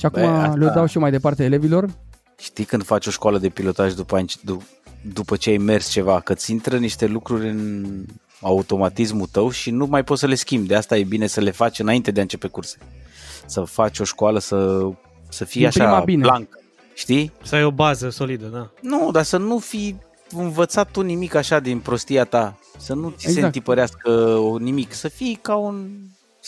[0.00, 1.88] Și acum Bă, asta- le dau și eu mai departe elevilor.
[2.38, 4.62] Știi când faci o școală de pilotaj după, ani- du-
[5.12, 7.84] după ce ai mers ceva, că ți intră niște lucruri în
[8.40, 10.66] automatismul tău și nu mai poți să le schimbi.
[10.68, 12.76] De asta e bine să le faci înainte de a începe curse.
[13.46, 14.88] Să faci o școală să,
[15.28, 16.20] să fie Din așa prima bine.
[16.22, 16.48] blanc.
[16.94, 17.32] Știi?
[17.42, 18.70] Să ai o bază solidă, da.
[18.80, 19.96] Nu, dar să nu fi
[20.30, 22.58] învățat tu nimic așa din prostia ta.
[22.78, 23.34] Să nu ți exact.
[23.38, 24.92] se întipărească nimic.
[24.92, 25.88] Să fii ca un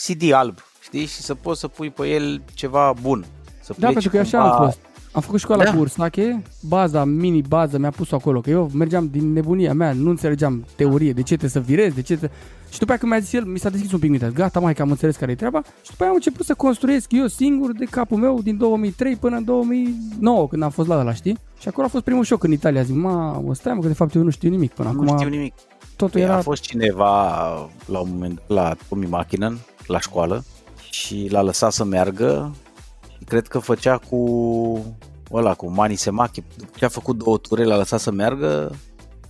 [0.05, 1.05] CD alb, știi?
[1.05, 3.25] Și să poți să pui pe el ceva bun.
[3.63, 4.55] Să da, pentru că așa cumva...
[4.55, 4.79] am fost.
[5.11, 5.73] Am făcut școala da.
[5.73, 10.65] cu Ursache, baza, mini-bază mi-a pus acolo, că eu mergeam din nebunia mea, nu înțelegeam
[10.75, 12.39] teorie, de ce trebuie să virez, de ce trebuie...
[12.69, 14.73] Și după aceea când mi-a zis el, mi s-a deschis un pic mintea, gata mai
[14.73, 17.71] că am înțeles care e treaba și după aceea am început să construiesc eu singur
[17.71, 21.37] de capul meu din 2003 până în 2009 când am fost la ăla, știi?
[21.59, 24.15] Și acolo a fost primul șoc în Italia, zic, mă, stai mă, că de fapt
[24.15, 25.07] eu nu știu nimic până nu acum.
[25.07, 25.53] Nu știu nimic.
[25.95, 26.35] Totul era...
[26.35, 27.31] A fost cineva
[27.85, 29.57] la un moment la Tommy Machinen,
[29.87, 30.43] la școală,
[30.89, 32.55] și l-a lăsat să meargă.
[33.25, 34.95] Cred că făcea cu
[35.31, 38.75] ăla cu Mani Semachi, după ce a făcut două ture, l-a lăsat să meargă,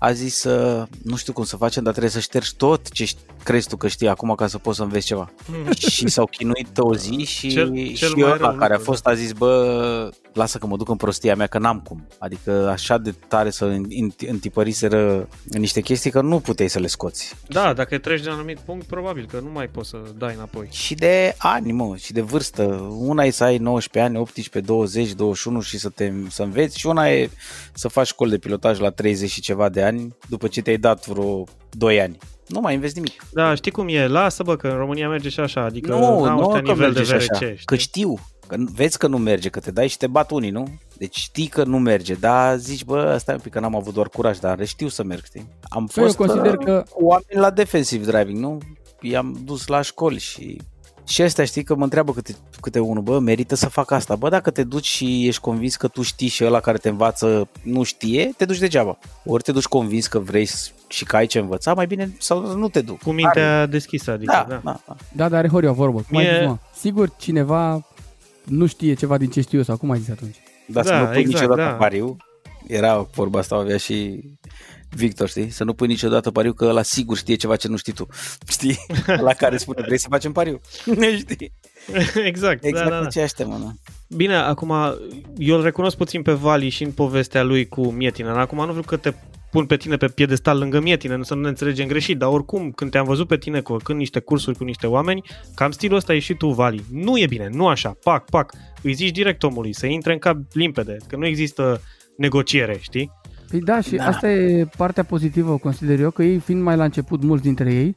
[0.03, 3.11] a zis, uh, nu știu cum să facem, dar trebuie să ștergi tot ce
[3.43, 5.31] crezi tu că știi acum ca să poți să înveți ceva.
[5.47, 5.71] Mm.
[5.89, 9.31] și s-au chinuit o zi și, cel, cel și ăla care a fost a zis,
[9.31, 12.07] bă, lasă că mă duc în prostia mea, că n-am cum.
[12.17, 13.65] Adică așa de tare să
[14.27, 17.35] întipăriseră niște chestii că nu puteai să le scoți.
[17.47, 20.67] Da, dacă treci de un anumit punct, probabil că nu mai poți să dai înapoi.
[20.71, 22.63] Și de ani, mă, și de vârstă.
[22.97, 26.87] Una e să ai 19 ani, 18, 20, 21 și să te să înveți și
[26.87, 27.29] una e
[27.73, 29.92] să faci școli de pilotaj la 30 și ceva de ani,
[30.29, 32.17] după ce te-ai dat vreo 2 ani.
[32.47, 33.25] Nu mai investi nimic.
[33.31, 34.07] Da, știi cum e?
[34.07, 37.13] Lasă bă că în România merge și așa, adică nu, nu că nivel de VRC.
[37.13, 37.59] Așa, știi?
[37.65, 40.67] Că știu, că vezi că nu merge, că te dai și te bat unii, nu?
[40.97, 44.09] Deci știi că nu merge, dar zici, bă, stai un pic că n-am avut doar
[44.09, 45.47] curaj, dar știu să merg, știi?
[45.61, 46.83] Am păi fost eu consider uh, că...
[46.89, 48.57] cu oameni la defensive driving, nu?
[49.01, 50.61] I-am dus la școli și
[51.07, 54.15] și ăsta știi că mă întreabă câte, câte unul, bă, merită să fac asta.
[54.15, 57.47] Bă, dacă te duci și ești convins că tu știi și ăla care te învață
[57.63, 58.97] nu știe, te duci degeaba.
[59.25, 60.49] Ori te duci convins că vrei
[60.87, 63.01] și că ai ce învăța, mai bine sau nu te duci.
[63.01, 63.65] Cu mintea are.
[63.65, 64.45] deschisă, adică, da.
[64.49, 64.95] Da, da, da.
[65.11, 65.97] da dar are Horia o vorbă.
[65.97, 66.29] Cum Mie...
[66.29, 66.57] ai zis, mă?
[66.75, 67.85] Sigur cineva
[68.43, 70.35] nu știe ceva din ce știu eu sau cum ai zis atunci?
[70.67, 71.75] Da, da să nu pui exact, niciodată da.
[71.75, 72.17] pariu.
[72.67, 74.23] Era vorba asta, avea și
[74.95, 75.49] Victor, știi?
[75.49, 78.07] Să nu pui niciodată pariu că ăla sigur știe ceva ce nu știi tu.
[78.47, 78.77] Știi?
[79.05, 80.61] La care spune, vrei să facem pariu?
[81.17, 81.51] știi?
[82.23, 83.25] Exact, exact da, da, da.
[83.25, 83.71] ce mă, da.
[84.15, 84.73] Bine, acum,
[85.37, 88.39] eu îl recunosc puțin pe Vali și în povestea lui cu Mietina.
[88.39, 89.13] Acum nu vreau că te
[89.51, 92.71] pun pe tine pe piedestal lângă Mietină, nu să nu ne înțelegem greșit, dar oricum,
[92.71, 95.21] când te-am văzut pe tine când niște cursuri cu niște oameni,
[95.55, 96.83] cam stilul ăsta e și tu, Vali.
[96.91, 98.53] Nu e bine, nu așa, pac, pac.
[98.81, 101.81] Îi zici direct omului să intre în cap limpede, că nu există
[102.17, 103.11] negociere, știi?
[103.53, 104.05] Păi da, și da.
[104.05, 107.95] asta e partea pozitivă, consider eu, că ei, fiind mai la început, mulți dintre ei,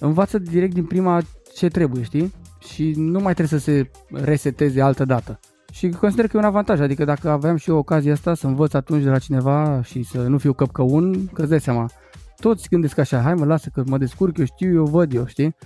[0.00, 1.22] învață direct din prima
[1.54, 2.32] ce trebuie, știi?
[2.68, 5.40] Și nu mai trebuie să se reseteze altă dată.
[5.72, 8.72] Și consider că e un avantaj, adică dacă aveam și eu ocazia asta să învăț
[8.72, 11.90] atunci de la cineva și să nu fiu căpcăun, că îți dai seama,
[12.38, 15.56] toți gândesc așa, hai mă lasă că mă descurc, eu știu, eu văd eu, știi?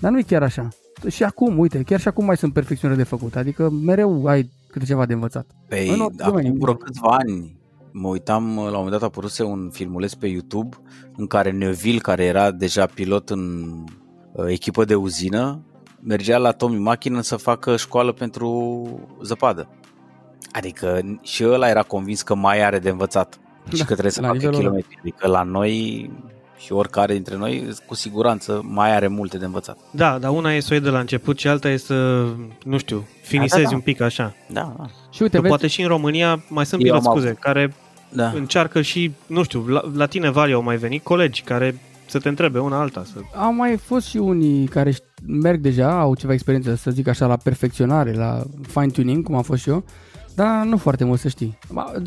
[0.00, 0.68] Dar nu e chiar așa.
[1.08, 4.84] Și acum, uite, chiar și acum mai sunt perfecționări de făcut, adică mereu ai câte
[4.84, 5.46] ceva de învățat.
[5.68, 7.59] Păi, acum vreo câțiva ani
[7.92, 10.76] mă uitam, la un moment dat apăruse un filmuleț pe YouTube
[11.16, 13.74] în care Neville, care era deja pilot în
[14.32, 15.60] uh, echipă de uzină,
[16.00, 18.88] mergea la Tommy Machina să facă școală pentru
[19.22, 19.68] zăpadă.
[20.52, 24.22] Adică și ăla era convins că mai are de învățat da, și că trebuie să
[24.22, 24.98] facă kilometri.
[24.98, 26.10] Adică la noi
[26.64, 29.78] și oricare dintre noi, cu siguranță, mai are multe de învățat.
[29.90, 32.26] Da, dar una e să o iei de la început și alta e să,
[32.64, 33.74] nu știu, finisezi da, da, da.
[33.74, 34.34] un pic așa.
[34.48, 34.86] Da, da.
[35.10, 35.48] Și uite, vezi...
[35.48, 37.74] poate și în România mai sunt piloți, scuze, care
[38.08, 38.28] da.
[38.28, 42.28] încearcă și, nu știu, la, la tine, Vali, au mai venit colegi care să te
[42.28, 43.02] întrebe una alta.
[43.12, 43.18] Să...
[43.34, 44.94] Au mai fost și unii care
[45.26, 49.62] merg deja, au ceva experiență, să zic așa, la perfecționare, la fine-tuning, cum am fost
[49.62, 49.84] și eu,
[50.34, 51.58] dar nu foarte mult să știi.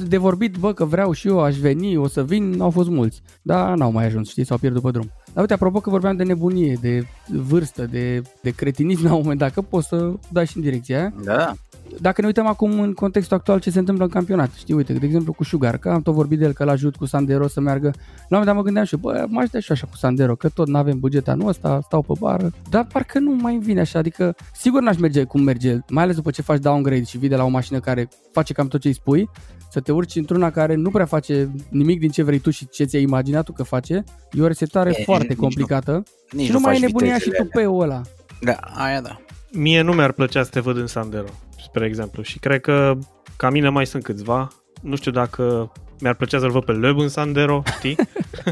[0.08, 3.22] De vorbit, bă, că vreau și eu, aș veni, o să vin, au fost mulți.
[3.42, 5.12] Dar n-au mai ajuns, știi, s-au pierdut pe drum.
[5.34, 9.40] Dar uite, apropo că vorbeam de nebunie, de vârstă, de, de cretinism la un moment
[9.40, 11.14] dat, că poți să dai și în direcția aia.
[11.24, 11.54] Da
[12.00, 15.06] dacă ne uităm acum în contextul actual ce se întâmplă în campionat, știi, uite, de
[15.06, 17.88] exemplu cu Sugar, că am tot vorbit de el, că l-ajut cu Sandero să meargă.
[17.88, 20.50] La un moment dat mă gândeam și, bă, m-aș da și așa cu Sandero, că
[20.50, 24.00] tot nu avem buget anul ăsta, stau pe bară, dar parcă nu mai vine așa,
[24.00, 27.36] adică sigur n-aș merge cum merge mai ales după ce faci downgrade și vii de
[27.36, 29.30] la o mașină care face cam tot ce îi spui,
[29.70, 32.84] să te urci într-una care nu prea face nimic din ce vrei tu și ce
[32.84, 36.04] ți-ai imaginat tu că face, e o resetare e, foarte nici complicată nu,
[36.38, 38.02] nici și nu mai ai nebunia și tu pe ăla.
[38.42, 39.20] Da, aia da.
[39.52, 41.28] Mie nu mi-ar plăcea să te văd în Sandero
[41.74, 42.98] spre exemplu, și cred că
[43.38, 44.48] ca mine mai sunt câțiva.
[44.82, 47.96] Nu știu dacă mi-ar plăcea să-l văd pe Loeb în Sandero, știi?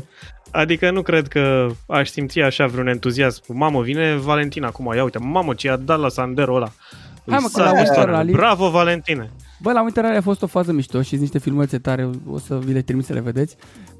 [0.62, 3.44] adică nu cred că aș simți așa vreun entuziasm.
[3.48, 6.72] Mamă, vine Valentina acum, ia uite, mamă ce a dat la Sandero ăla.
[7.30, 9.32] Hai mă, că la, la, la Bravo, Valentine!
[9.62, 12.74] Bă, la Winter a fost o fază mișto și niște filmulețe tare, o să vi
[12.74, 13.56] le trimit să le vedeți.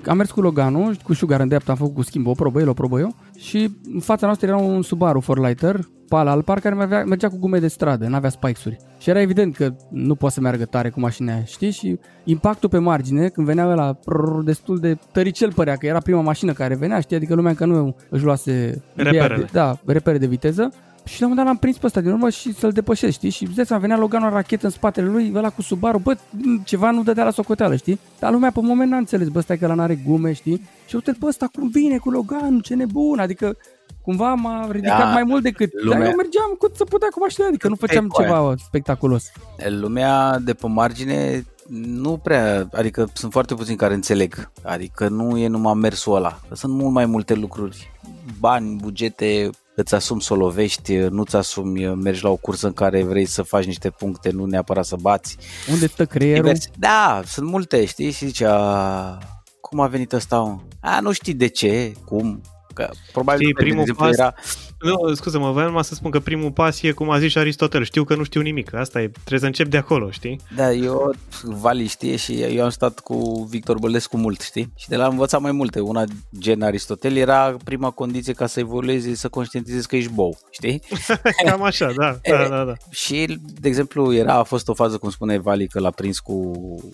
[0.06, 2.70] Am mers cu Loganu, cu Sugar în dreapta, am făcut cu schimb, o probă el,
[2.70, 5.76] o probă eu și în fața noastră era un Subaru 4Lighter
[6.12, 8.78] pala al par care mergea, mergea cu gume de stradă, n-avea spikes-uri.
[9.00, 11.72] Și era evident că nu poate să meargă tare cu mașina aia, știi?
[11.72, 13.98] Și impactul pe margine, când venea la
[14.44, 17.16] destul de tăricel părea că era prima mașină care venea, știi?
[17.16, 20.74] Adică lumea că nu își luase repere de, da, repere de viteză.
[21.04, 23.30] Și la un moment dat l-am prins pe ăsta din urmă și să-l depășesc, știi?
[23.30, 26.92] Și de venea Logan o rachetă în spatele lui, ăla cu Subaru, bă, mm, ceva
[26.92, 28.00] nu dădea la socoteală, știi?
[28.20, 30.62] Dar lumea pe moment n-a înțeles, bă, stai că ăla n-are gume, știi?
[30.88, 33.58] Și uite, bă, ăsta cum vine cu Logan, ce nebun, adică
[34.02, 35.70] cumva m-a ridicat Da, mai mult decât...
[35.84, 38.30] lumea- Dar eu mergeam cât să putea cu mașina, adică nu făceam Pe coaie.
[38.30, 39.32] ceva spectaculos.
[39.70, 41.46] Lumea de pe margine
[41.86, 46.56] nu prea, adică sunt foarte puțini care înțeleg, adică nu e numai mersul ăla, că
[46.56, 47.92] sunt mult mai multe lucruri,
[48.40, 53.04] bani, bugete, îți asumi să o lovești, nu-ți asumi, mergi la o cursă în care
[53.04, 55.38] vrei să faci niște puncte, nu neapărat să bați.
[55.72, 56.42] Unde stă creierul?
[56.44, 56.70] Diverse.
[56.80, 58.12] Da, sunt multe, știi?
[58.12, 59.18] Și zicea,
[59.62, 60.38] cum a venit ăsta?
[60.40, 60.58] mă?
[60.82, 62.42] A, nu știi de ce, cum,
[62.74, 64.36] că probabil, Știi, de primul exemplu, pas- era,
[64.82, 67.84] Nu, scuze-mă, voiam numai să spun că primul pas e cum a zis și Aristotel,
[67.84, 70.40] știu că nu știu nimic, asta e, trebuie să încep de acolo, știi?
[70.56, 71.14] Da, eu,
[71.44, 74.74] Vali știe și eu am stat cu Victor Bălescu mult, știi?
[74.76, 75.80] Și de la am învățat mai multe.
[75.80, 76.04] Una
[76.40, 80.82] gen Aristotel era prima condiție ca să evoluezi, să conștientizezi că ești bou, știi?
[81.46, 82.74] Cam așa, da, da, da, da.
[82.90, 86.52] Și, de exemplu, era, a fost o fază, cum spune Vali, că l-a prins cu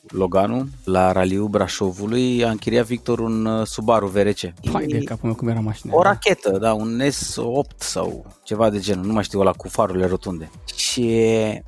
[0.07, 4.39] Loganul la raliul Brașovului, a închiriat Victor un uh, Subaru VRC.
[4.73, 5.93] Hai de capul meu cum era mașina.
[5.95, 10.05] O rachetă, da, un S8 sau ceva de genul, nu mai știu ăla cu farurile
[10.05, 10.49] rotunde.
[10.75, 11.15] Și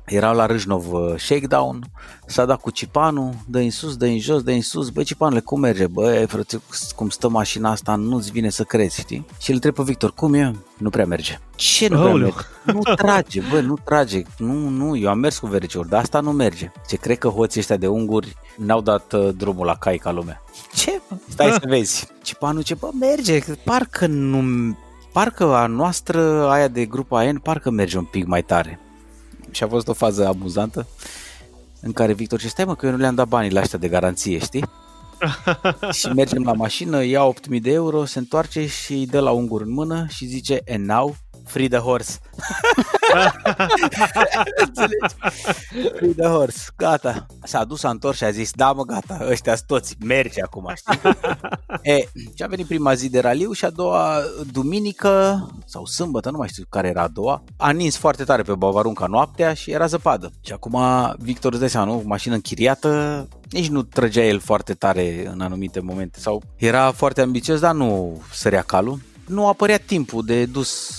[0.04, 1.84] erau la Râșnov uh, shakedown,
[2.26, 5.40] s-a dat cu Cipanu, dă în sus, dă în jos, dă în sus, băi Cipanule,
[5.40, 6.60] cum merge, băi frate,
[6.96, 9.26] cum stă mașina asta, nu-ți vine să crezi, știi?
[9.38, 10.54] Și îl întreb pe Victor, cum e?
[10.78, 11.38] Nu prea merge.
[11.54, 12.26] Ce nu prea Aoleu.
[12.26, 12.46] merge?
[12.64, 16.32] Nu trage, bă, nu trage, nu, nu, eu am mers cu vericiuri, dar asta nu
[16.32, 16.72] merge.
[16.88, 20.42] Ce cred că hoții ăștia de unguri n-au dat uh, drumul la cai ca lumea.
[20.74, 21.00] Ce?
[21.08, 21.16] mă?
[21.28, 22.08] Stai să vezi.
[22.22, 24.76] Cipanu ce, bă, merge, că parcă nu...
[25.12, 28.80] Parcă a noastră, aia de grupa AN, parcă merge un pic mai tare.
[29.50, 30.86] Și a fost o fază amuzantă
[31.80, 33.88] în care Victor ce stai mă că eu nu le-am dat banii la ăștia de
[33.88, 34.64] garanție, știi?
[35.98, 39.60] și mergem la mașină, ia 8000 de euro, se întoarce și îi dă la ungur
[39.60, 41.16] în mână și zice and now
[41.50, 42.18] free the horse.
[44.66, 45.14] Înțelegi?
[45.96, 46.68] free the horse.
[46.76, 47.26] Gata.
[47.42, 51.00] S-a dus, s-a întors și a zis, da mă, gata, ăștia toți, merge acum, știi?
[51.82, 51.96] e,
[52.34, 54.20] și a venit prima zi de raliu și a doua
[54.52, 58.54] duminică sau sâmbătă, nu mai știu care era a doua, a nins foarte tare pe
[58.54, 60.32] Bavarunca noaptea și era zăpadă.
[60.40, 60.78] Și acum
[61.18, 62.02] Victor îți dai seama, nu?
[62.04, 67.60] Mașină închiriată, nici nu trăgea el foarte tare în anumite momente sau era foarte ambițios,
[67.60, 68.98] dar nu sărea calul.
[69.26, 70.90] Nu apărea timpul de dus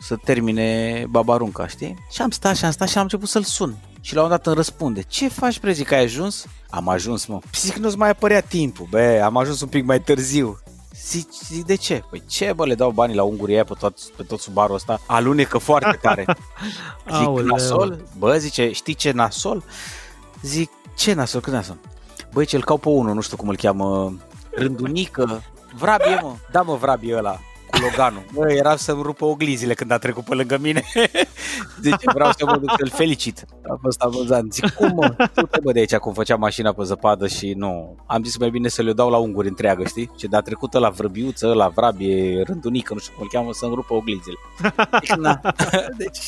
[0.00, 1.96] să termine Babarunca, știi?
[2.10, 3.76] Și am stat și am stat și am început să-l sun.
[4.00, 6.46] Și la un dat îmi răspunde, ce faci, prezi, că ai ajuns?
[6.70, 7.38] Am ajuns, mă.
[7.54, 10.58] Zic, nu-ți mai apărea timpul, bă, am ajuns un pic mai târziu.
[11.06, 12.02] Zic, zic, de ce?
[12.10, 15.00] Păi ce, bă, le dau banii la ungurii aia pe tot, pe tot Subaru ăsta?
[15.06, 16.24] Alunecă foarte tare.
[17.04, 17.46] Zic, Aoleu.
[17.46, 18.04] nasol?
[18.18, 19.62] Bă, zice, știi ce nasol?
[20.42, 21.40] Zic, ce nasol?
[21.40, 21.76] Cât nasol?
[22.32, 24.14] Băi, ce-l cau pe unul, nu știu cum îl cheamă,
[24.50, 25.42] Rândunică,
[25.74, 26.34] Vrabie, mă.
[26.52, 27.40] Da, mă, Vrabie ăla,
[27.80, 28.24] cu Loganul.
[28.34, 30.82] Bă, era să-mi rupă oglizile când a trecut pe lângă mine.
[31.82, 33.44] Zice, vreau să mă duc să-l felicit.
[33.68, 34.52] A fost amuzant.
[34.52, 35.14] Zic, cum, mă?
[35.34, 37.96] Du-te, bă, de aici, cum făcea mașina pe zăpadă și nu.
[38.06, 40.10] Am zis mai bine să le dau la unguri întreagă, știi?
[40.18, 43.94] Și de-a trecut la vrăbiuță, la vrabie, rândunică, nu știu cum îl cheamă, să-mi rupă
[43.94, 44.36] oglizile.
[44.90, 45.40] Deci, na.
[45.98, 46.18] deci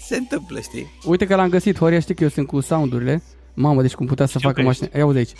[0.00, 0.92] se întâmplă, știi?
[1.04, 3.22] Uite că l-am găsit, Horia, știi că eu sunt cu soundurile.
[3.54, 4.88] Mamă, deci cum putea să Știu facă că mașina.
[4.96, 5.32] Ia uite aici.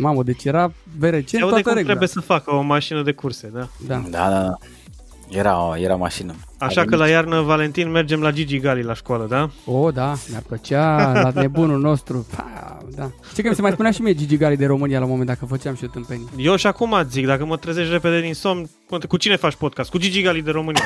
[0.00, 1.82] Mamă, deci era VRC Se în aude toată cum regula.
[1.82, 3.68] trebuie să facă o mașină de curse, da.
[3.86, 4.02] Da.
[4.10, 4.54] Da, da, da.
[5.28, 6.34] Era, era mașină.
[6.58, 9.50] Așa A că venit- la iarnă, Valentin, mergem la Gigi Gali la școală, da?
[9.64, 12.26] O, da, mi-ar plăcea la nebunul nostru.
[12.36, 13.10] Pa, da.
[13.30, 15.28] Știi că mi se mai spunea și mie Gigi Gali de România la un moment
[15.28, 16.28] dat, că făceam și eu tâmpenii.
[16.36, 18.70] Eu și acum zic, dacă mă trezești repede din somn,
[19.08, 19.90] cu cine faci podcast?
[19.90, 20.82] Cu Gigi Gali de România.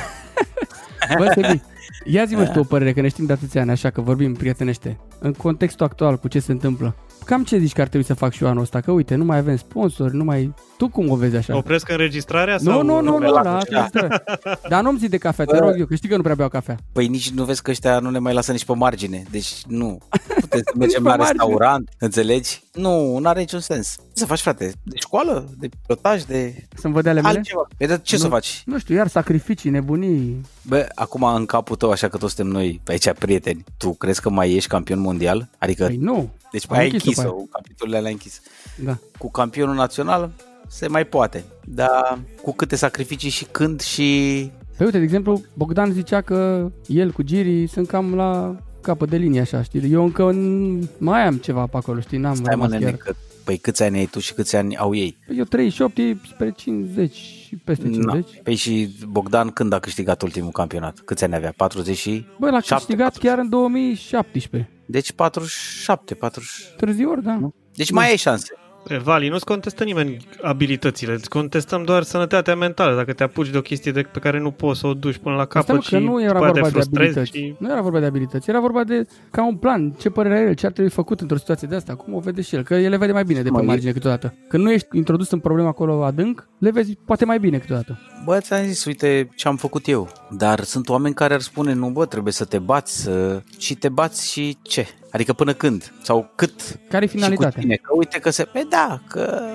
[1.19, 1.61] Bă, Sebi,
[2.05, 4.35] ia zi-mă și tu o părere, că ne știm de atâția ani, așa că vorbim
[4.35, 4.99] prietenește.
[5.19, 8.33] În contextul actual, cu ce se întâmplă, cam ce zici că ar trebui să fac
[8.33, 8.81] și eu anul ăsta?
[8.81, 10.55] Că uite, nu mai avem sponsori, nu mai...
[10.77, 11.57] Tu cum o vezi așa?
[11.57, 12.57] Opresc înregistrarea?
[12.61, 12.83] Nu, sau...
[12.83, 13.83] nu, nu, pe nu, la la cucina.
[13.83, 14.23] asta.
[14.69, 15.65] Dar nu-mi zi de cafea, te Bă.
[15.67, 16.77] rog eu, că știi că nu prea beau cafea.
[16.93, 19.23] Păi nici nu vezi că ăștia nu ne mai lasă nici pe margine.
[19.31, 19.99] Deci nu.
[20.41, 21.39] Putem să mergem pe la margine.
[21.39, 22.63] restaurant, înțelegi?
[22.73, 23.95] Nu, nu are niciun sens.
[23.97, 24.73] Ce să faci, frate?
[24.83, 25.49] De școală?
[25.59, 26.23] De pilotaj?
[26.23, 27.37] De Să-mi văd de ale mele?
[27.37, 27.67] altceva?
[27.77, 28.23] Păi de ce Nu.
[28.23, 28.63] să faci?
[28.67, 30.41] Nu știu, iar sacrificii, nebunii.
[30.63, 34.21] Bă, acum în capul tău, așa că toți suntem noi pe aici prieteni, tu crezi
[34.21, 35.49] că mai ești campion mondial?
[35.59, 37.49] Adică, Păi nu, deci am mai ai închis-o închis-o, pe aia.
[37.51, 38.41] capitolele alea închis.
[38.85, 38.99] da.
[39.19, 40.31] Cu campionul național
[40.69, 44.51] se mai poate, dar cu câte sacrificii și când și...
[44.77, 49.17] Păi uite, de exemplu, Bogdan zicea că el cu Giri sunt cam la capăt de
[49.17, 49.93] linie așa, știi?
[49.93, 52.19] Eu încă n- mai am ceva pe acolo, știi?
[52.19, 52.95] N-am Stai mă, rămas nene, chiar.
[52.95, 53.15] că
[53.45, 55.17] Păi câți ani ai tu și câți ani au ei?
[55.27, 58.05] Păi eu 38, ei spre 50 și peste 50.
[58.05, 58.41] Na.
[58.43, 60.99] Păi și Bogdan când a câștigat ultimul campionat?
[61.05, 61.53] Câți ani avea?
[61.57, 62.27] 40 și...
[62.39, 63.23] Bă, l-a 7, câștigat 40.
[63.23, 64.71] chiar în 2017.
[64.87, 66.51] Deci 47, 40...
[66.77, 67.39] Târziu ori, da.
[67.75, 68.53] Deci mai ai șanse.
[68.89, 73.59] E, Vali, nu-ți contestă nimeni abilitățile, îți contestăm doar sănătatea mentală, dacă te apuci de
[73.59, 75.81] o chestie de, pe care nu poți să o duci până la Asta capăt mă,
[75.81, 77.39] și că nu era după aia te vorba de frustrezi abilități.
[77.39, 77.55] și...
[77.59, 80.55] Nu era vorba de abilități, era vorba de ca un plan, ce părere are el,
[80.55, 82.91] ce ar trebui făcut într-o situație de asta, cum o vede și el, că el
[82.91, 84.35] le vede mai bine de pe Mă, e- margine câteodată.
[84.49, 87.99] Când nu ești introdus în problema acolo adânc, le vezi poate mai bine câteodată.
[88.25, 90.09] Bă, ți-am zis, uite ce am făcut eu.
[90.31, 93.43] Dar sunt oameni care ar spune, nu bă, trebuie să te bați să...
[93.59, 94.87] și te bați și ce?
[95.15, 95.93] Adică până când?
[96.03, 96.79] Sau cât?
[96.89, 97.61] Care e Și cu finalitatea?
[97.61, 97.75] tine?
[97.75, 98.45] Că uite că se...
[98.45, 99.49] Pe da, că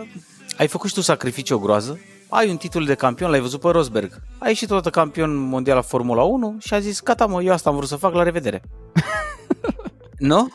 [0.58, 2.00] ai făcut și tu sacrificii o groază,
[2.30, 4.22] ai un titlu de campion, l-ai văzut pe Rosberg.
[4.38, 7.70] Ai ieșit odată campion mondial la Formula 1 și a zis, gata mă, eu asta
[7.70, 8.62] am vrut să fac, la revedere.
[10.18, 10.50] nu?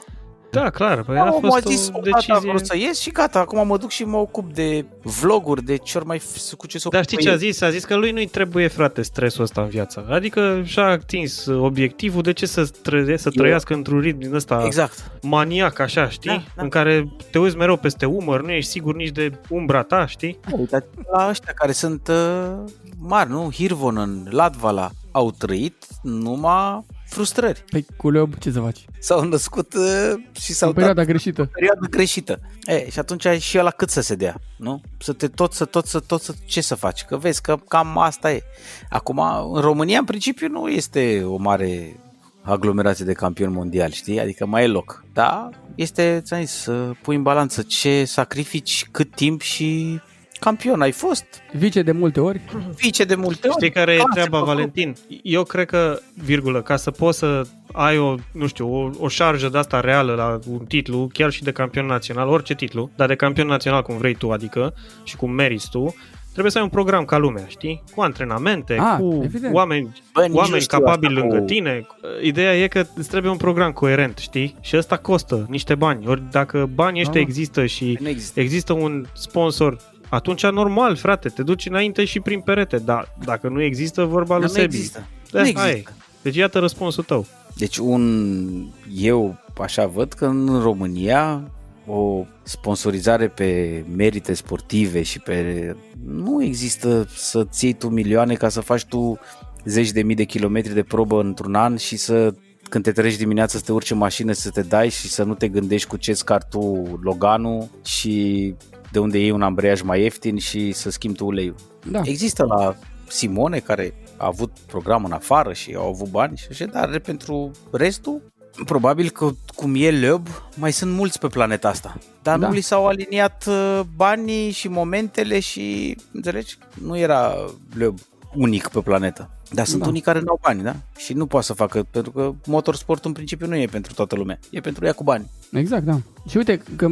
[0.54, 2.50] Da, clar, păi Da, a omul fost a zis, o odată am decizie...
[2.50, 5.98] vrut să ies și gata, acum mă duc și mă ocup de vloguri, de ce
[5.98, 7.60] ori mai f- cu ce să Dar ocup știi ce a zis?
[7.60, 10.06] A zis că lui nu-i trebuie, frate, stresul ăsta în viață.
[10.10, 14.62] Adică și-a atins obiectivul, de ce să, trăie, să Eu- trăiască într-un ritm din ăsta
[14.64, 15.10] Exact.
[15.22, 16.30] maniac, așa, știi?
[16.30, 16.62] Da, da.
[16.62, 20.38] În care te uiți mereu peste umăr, nu ești sigur nici de umbra ta, știi?
[20.58, 22.50] Uitați la ăștia care sunt uh,
[22.98, 23.50] mari, nu?
[23.52, 27.64] Hirvonen, Latvala, au trăit numai frustrări.
[27.70, 28.84] Păi cu Leob ce să faci?
[28.98, 31.44] S-au născut uh, și s-au În dat perioada greșită.
[31.52, 32.40] perioadă greșită.
[32.64, 34.80] E, și atunci și la cât să se dea, nu?
[34.98, 37.04] Să te tot, să tot, să tot, să, ce să faci?
[37.04, 38.42] Că vezi că cam asta e.
[38.88, 39.18] Acum,
[39.52, 41.96] în România, în principiu, nu este o mare
[42.42, 44.20] aglomerație de campioni mondiali, știi?
[44.20, 45.04] Adică mai e loc.
[45.12, 50.00] Da, este, ți-am zis, să pui în balanță ce sacrifici, cât timp și
[50.44, 51.24] campion ai fost.
[51.52, 52.40] Vice de multe ori.
[52.76, 53.56] Vice de multe ori.
[53.56, 54.94] Știi care e Clase treaba, pe Valentin?
[55.22, 57.42] Eu cred că, virgulă, ca să poți să
[57.72, 61.42] ai o, nu știu, o, o șarjă de asta reală la un titlu, chiar și
[61.42, 64.74] de campion național, orice titlu, dar de campion național cum vrei tu, adică,
[65.04, 65.94] și cum meriți tu,
[66.30, 67.82] trebuie să ai un program ca lumea, știi?
[67.94, 69.54] Cu antrenamente, Ah, cu evident.
[69.54, 71.86] oameni, Bă, nici nu oameni știu capabili asta cu- lângă tine.
[72.22, 74.56] Ideea e că îți trebuie un program coerent, știi?
[74.60, 76.06] Și ăsta costă niște bani.
[76.06, 77.26] Ori dacă banii ăștia Da.
[77.26, 78.40] există și Nu există.
[78.40, 79.76] există un sponsor,
[80.14, 84.46] atunci normal, frate, te duci înainte și prin perete, dar dacă nu există vorba lui
[84.46, 84.74] Dar nu Sebi.
[84.76, 85.06] există.
[85.30, 85.70] Da, nu hai.
[85.70, 85.92] există.
[86.22, 87.26] Deci iată răspunsul tău.
[87.56, 91.50] Deci un, eu așa văd că în România
[91.86, 95.76] o sponsorizare pe merite sportive și pe...
[96.04, 99.18] Nu există să-ți iei tu milioane ca să faci tu
[99.64, 102.34] zeci de mii de kilometri de probă într-un an și să
[102.68, 105.34] când te treci dimineața să te urci în mașină să te dai și să nu
[105.34, 106.60] te gândești cu ce scar tu
[107.02, 108.54] Loganul și
[108.94, 111.54] de unde iei un ambreiaj mai ieftin și să schimbi tu uleiul.
[111.90, 112.00] Da.
[112.04, 112.76] Există la
[113.08, 117.50] Simone care a avut program în afară și au avut bani și așa, dar pentru
[117.70, 118.22] restul,
[118.66, 120.26] probabil că cum e Loeb,
[120.56, 121.98] mai sunt mulți pe planeta asta.
[122.22, 122.46] Dar Da.
[122.46, 127.34] nu li s-au aliniat uh, banii și momentele și, înțelegi, nu era
[127.76, 127.98] Loeb
[128.36, 129.30] unic pe planetă.
[129.52, 129.88] Dar sunt Da.
[129.88, 130.76] unii care nu au bani, da?
[130.96, 134.38] Și nu poate să facă, pentru că motorsport în principiu nu e pentru toată lumea.
[134.50, 135.30] E pentru ea cu bani.
[135.52, 135.98] Exact, da.
[136.28, 136.88] Și uite, că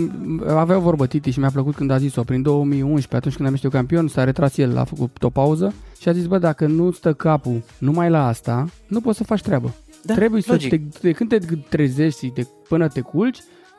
[0.48, 2.22] avea o vorbă Titi și mi-a plăcut când a zis-o.
[2.22, 5.74] Prin 2011, atunci când am ieșit eu campion, s-a retras el, a făcut o pauză
[6.00, 9.40] și a zis, bă, dacă nu stă capul numai la asta, nu poți să faci
[9.42, 9.74] treabă.
[10.04, 10.70] Da, Trebuie să logic.
[10.70, 11.38] te, de când te
[11.68, 13.38] trezești și de, până te culci,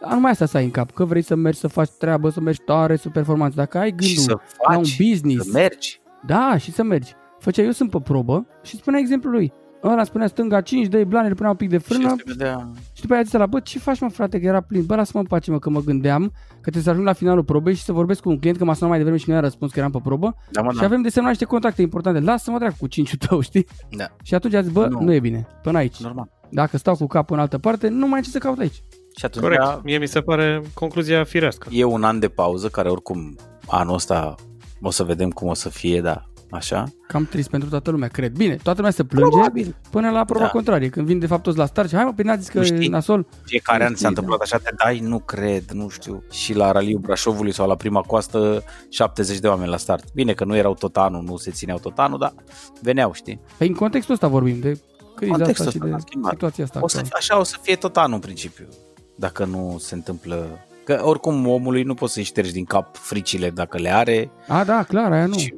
[0.10, 2.60] numai asta să ai în cap, că vrei să mergi să faci treabă, să mergi
[2.66, 3.56] tare, să performanță.
[3.56, 4.32] Dacă ai Și gândul să
[4.68, 6.00] la un faci, business, să mergi.
[6.26, 7.14] da, și să mergi.
[7.44, 9.54] Făcea, eu sunt pe probă și spunea exemplul lui.
[9.84, 12.70] Ăla spunea stânga 5, dă blanele, punea un pic de Și frână, se vedea...
[12.94, 15.20] și după aia zis la bă, ce faci mă frate, că era plin, bă, lasă-mă
[15.20, 17.92] în pace mă, că mă gândeam că trebuie să ajung la finalul probei și să
[17.92, 19.92] vorbesc cu un client, că m-a sunat mai devreme și nu i-a răspuns că eram
[19.92, 20.86] pe probă Da, mă, și da.
[20.86, 23.66] avem de semnat niște contacte importante, lasă-mă dracu cu cinciul tău, știi?
[23.90, 24.06] da.
[24.24, 25.06] Și atunci a zis, bă, nu, Nu.
[25.06, 25.98] nu e bine, până aici.
[26.02, 26.30] Normal.
[26.50, 28.84] Dacă stau cu capul în altă parte, nu mai am ce să caut aici.
[29.18, 29.84] Și atunci Corect.
[29.84, 31.68] Mie mi se pare concluzia firească.
[31.72, 33.36] e un an de pauză, care oricum
[33.68, 34.36] anul ăsta
[34.82, 36.24] o să vedem cum o să fie, da,
[36.54, 36.84] așa.
[37.08, 38.32] Cam trist pentru toată lumea, cred.
[38.36, 39.76] Bine, toată lumea se plânge Probabil.
[39.92, 40.50] până la proba Da.
[40.50, 42.58] contrarie, când vin de fapt toți la start și hai mă, pe n-a zis că
[42.58, 42.88] Nu e știi.
[42.88, 43.26] nasol.
[43.46, 46.24] Fiecare Nu an știi, s-a întâmplat așa, te dai, nu cred, nu știu.
[46.32, 50.14] Și la Raliul Brașovului sau la prima coastă, 70 de oameni la start.
[50.14, 52.34] Bine că nu erau tot anul, nu se țineau tot anul, dar
[52.82, 53.40] veneau, știi?
[53.58, 54.80] Păi în contextul ăsta vorbim, de
[55.16, 56.32] criza Contextul asta și ăsta de s-a schimbat.
[56.32, 56.80] situația asta.
[56.82, 57.18] O să, actuală.
[57.20, 58.68] așa o să fie tot anul în principiu,
[59.16, 60.48] dacă nu se întâmplă...
[60.86, 64.30] Că oricum omului nu poți să-și ștergi din cap fricile dacă le are.
[64.48, 65.38] A, da, clar, aia nu.
[65.38, 65.54] Și,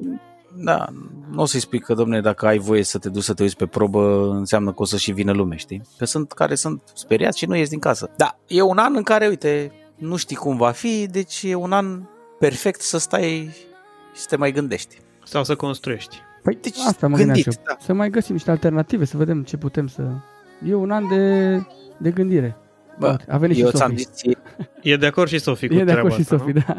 [0.56, 0.86] da,
[1.32, 3.56] nu o să-i spui că, domne, dacă ai voie să te duci să te uiți
[3.58, 5.82] pe probă, înseamnă că o să și vină lume, știi?
[5.97, 8.10] Că sunt care sunt speriați și nu ies din casă.
[8.18, 11.72] Da, e un an în care, uite, nu știi cum va fi, deci e un
[11.72, 12.01] an
[12.39, 13.49] perfect să stai
[14.14, 14.97] și să te mai gândești.
[15.24, 16.18] Sau să construiești.
[16.43, 17.64] Păi Deci, asta mă gândeam gândit, și eu.
[17.68, 17.78] da.
[17.86, 20.01] Să mai găsim niște alternative, să vedem ce putem să...
[20.68, 21.56] E un an de,
[21.97, 22.58] de gândire.
[22.99, 24.01] Bă, A venit și eu ți-am Sofi.
[24.03, 24.38] zis ție,
[24.82, 26.62] E de acord și Sofie cu E de treaba acord și asta, Sofi, nu?
[26.68, 26.76] da.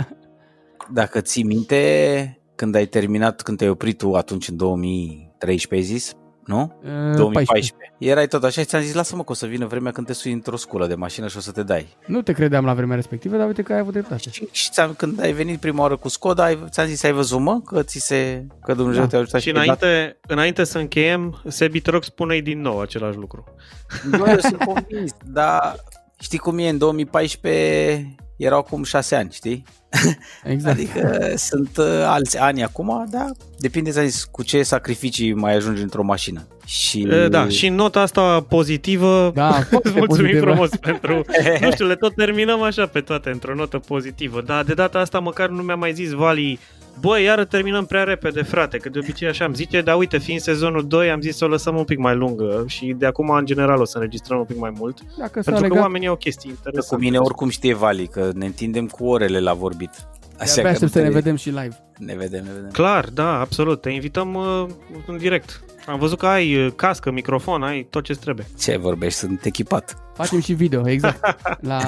[0.92, 6.12] dacă ții minte, când ai terminat, când te-ai oprit tu atunci în 2013, ai zis?
[6.44, 6.60] Nu?
[6.60, 7.16] Uh, 14.
[7.16, 7.74] 2014.
[7.98, 10.32] Erai tot așa și ți-am zis, lasă-mă că o să vină vremea când te sui
[10.32, 11.96] într-o sculă de mașină și o să te dai.
[12.06, 14.30] Nu te credeam la vremea respectivă, dar uite că ai avut dreptate.
[14.30, 17.40] Și, și ți-am, când ai venit prima oară cu Skoda, ai, ți-am zis, ai văzut,
[17.40, 19.08] mă, că ți se, că Dumnezeu Da.
[19.08, 22.80] te-a ajutat Și ai dat- înainte, înainte să încheiem, Sebi, te rog, spune-i din nou
[22.80, 23.44] același lucru.
[24.18, 25.76] Bă, eu sunt convins, dar
[26.18, 29.64] știi cum e, în 2014 erau acum șase ani, știi?
[30.44, 30.74] Exact.
[30.78, 35.82] Adică sunt uh, alți ani acum, dar depinde, ți zis, cu ce sacrificii mai ajungi
[35.82, 36.46] într-o mașină.
[36.64, 37.06] Și...
[37.10, 40.50] E, Da, și în nota asta pozitivă, Da, foarte îți mulțumim pozitivă.
[40.50, 41.24] frumos pentru...
[41.60, 44.42] Nu știu, le tot terminăm așa pe toate, într-o notă pozitivă.
[44.42, 46.58] Dar de data asta măcar nu mi-a mai zis Vali,
[47.00, 50.40] băi, iară terminăm prea repede, frate, că de obicei așa am zice, dar uite, fiind
[50.40, 53.46] sezonul 2, am zis să o lăsăm un pic mai lungă și de acum, în
[53.46, 56.16] general, o să înregistrăm un pic mai mult, Dacă s-a pentru că legat, oamenii au
[56.16, 56.94] chestii Că interesante.
[56.94, 59.90] cu mine oricum știe Vali, că ne întindem cu orele la vorbit.
[60.38, 61.78] Așa abia că aștept să nu ne te- vedem și live.
[61.98, 62.70] Ne vedem, ne vedem.
[62.70, 64.66] Clar, da, absolut, te invităm uh,
[65.06, 65.64] în direct.
[65.86, 68.46] Am văzut că ai uh, cască, microfon, ai tot ce trebuie.
[68.58, 69.18] Ce vorbești?
[69.18, 69.96] Sunt echipat.
[70.14, 71.36] Facem și video, exact.
[71.68, 71.78] La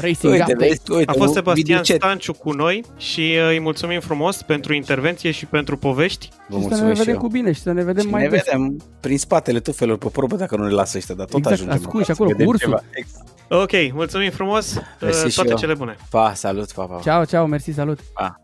[0.00, 0.66] Racing Uite, Update.
[0.68, 1.96] vezi, uite, A fost un Sebastian videochat.
[1.96, 6.28] Stanciu cu noi și uh, îi mulțumim frumos pentru intervenție și pentru povești.
[6.28, 7.20] Vă și să ne mulțumesc și vedem eu.
[7.20, 8.42] cu bine și să ne vedem Și mai ne des.
[8.44, 11.76] vedem prin spatele tufelor pe probă dacă nu ne lasă ăștia, dar tot Exact, ajungem.
[11.78, 12.68] ascunși măcar să acolo cu vedem ursul.
[12.68, 12.82] ceva.
[12.90, 13.26] Exact.
[13.50, 15.56] Ok, mulțumim frumos, uh, Mersi și toate eu.
[15.56, 15.96] cele bune.
[16.10, 16.94] Pa, salut, pa, pa.
[16.94, 17.00] pa.
[17.02, 17.98] Ciao, ciao, mersi, salut.
[18.12, 18.34] pa.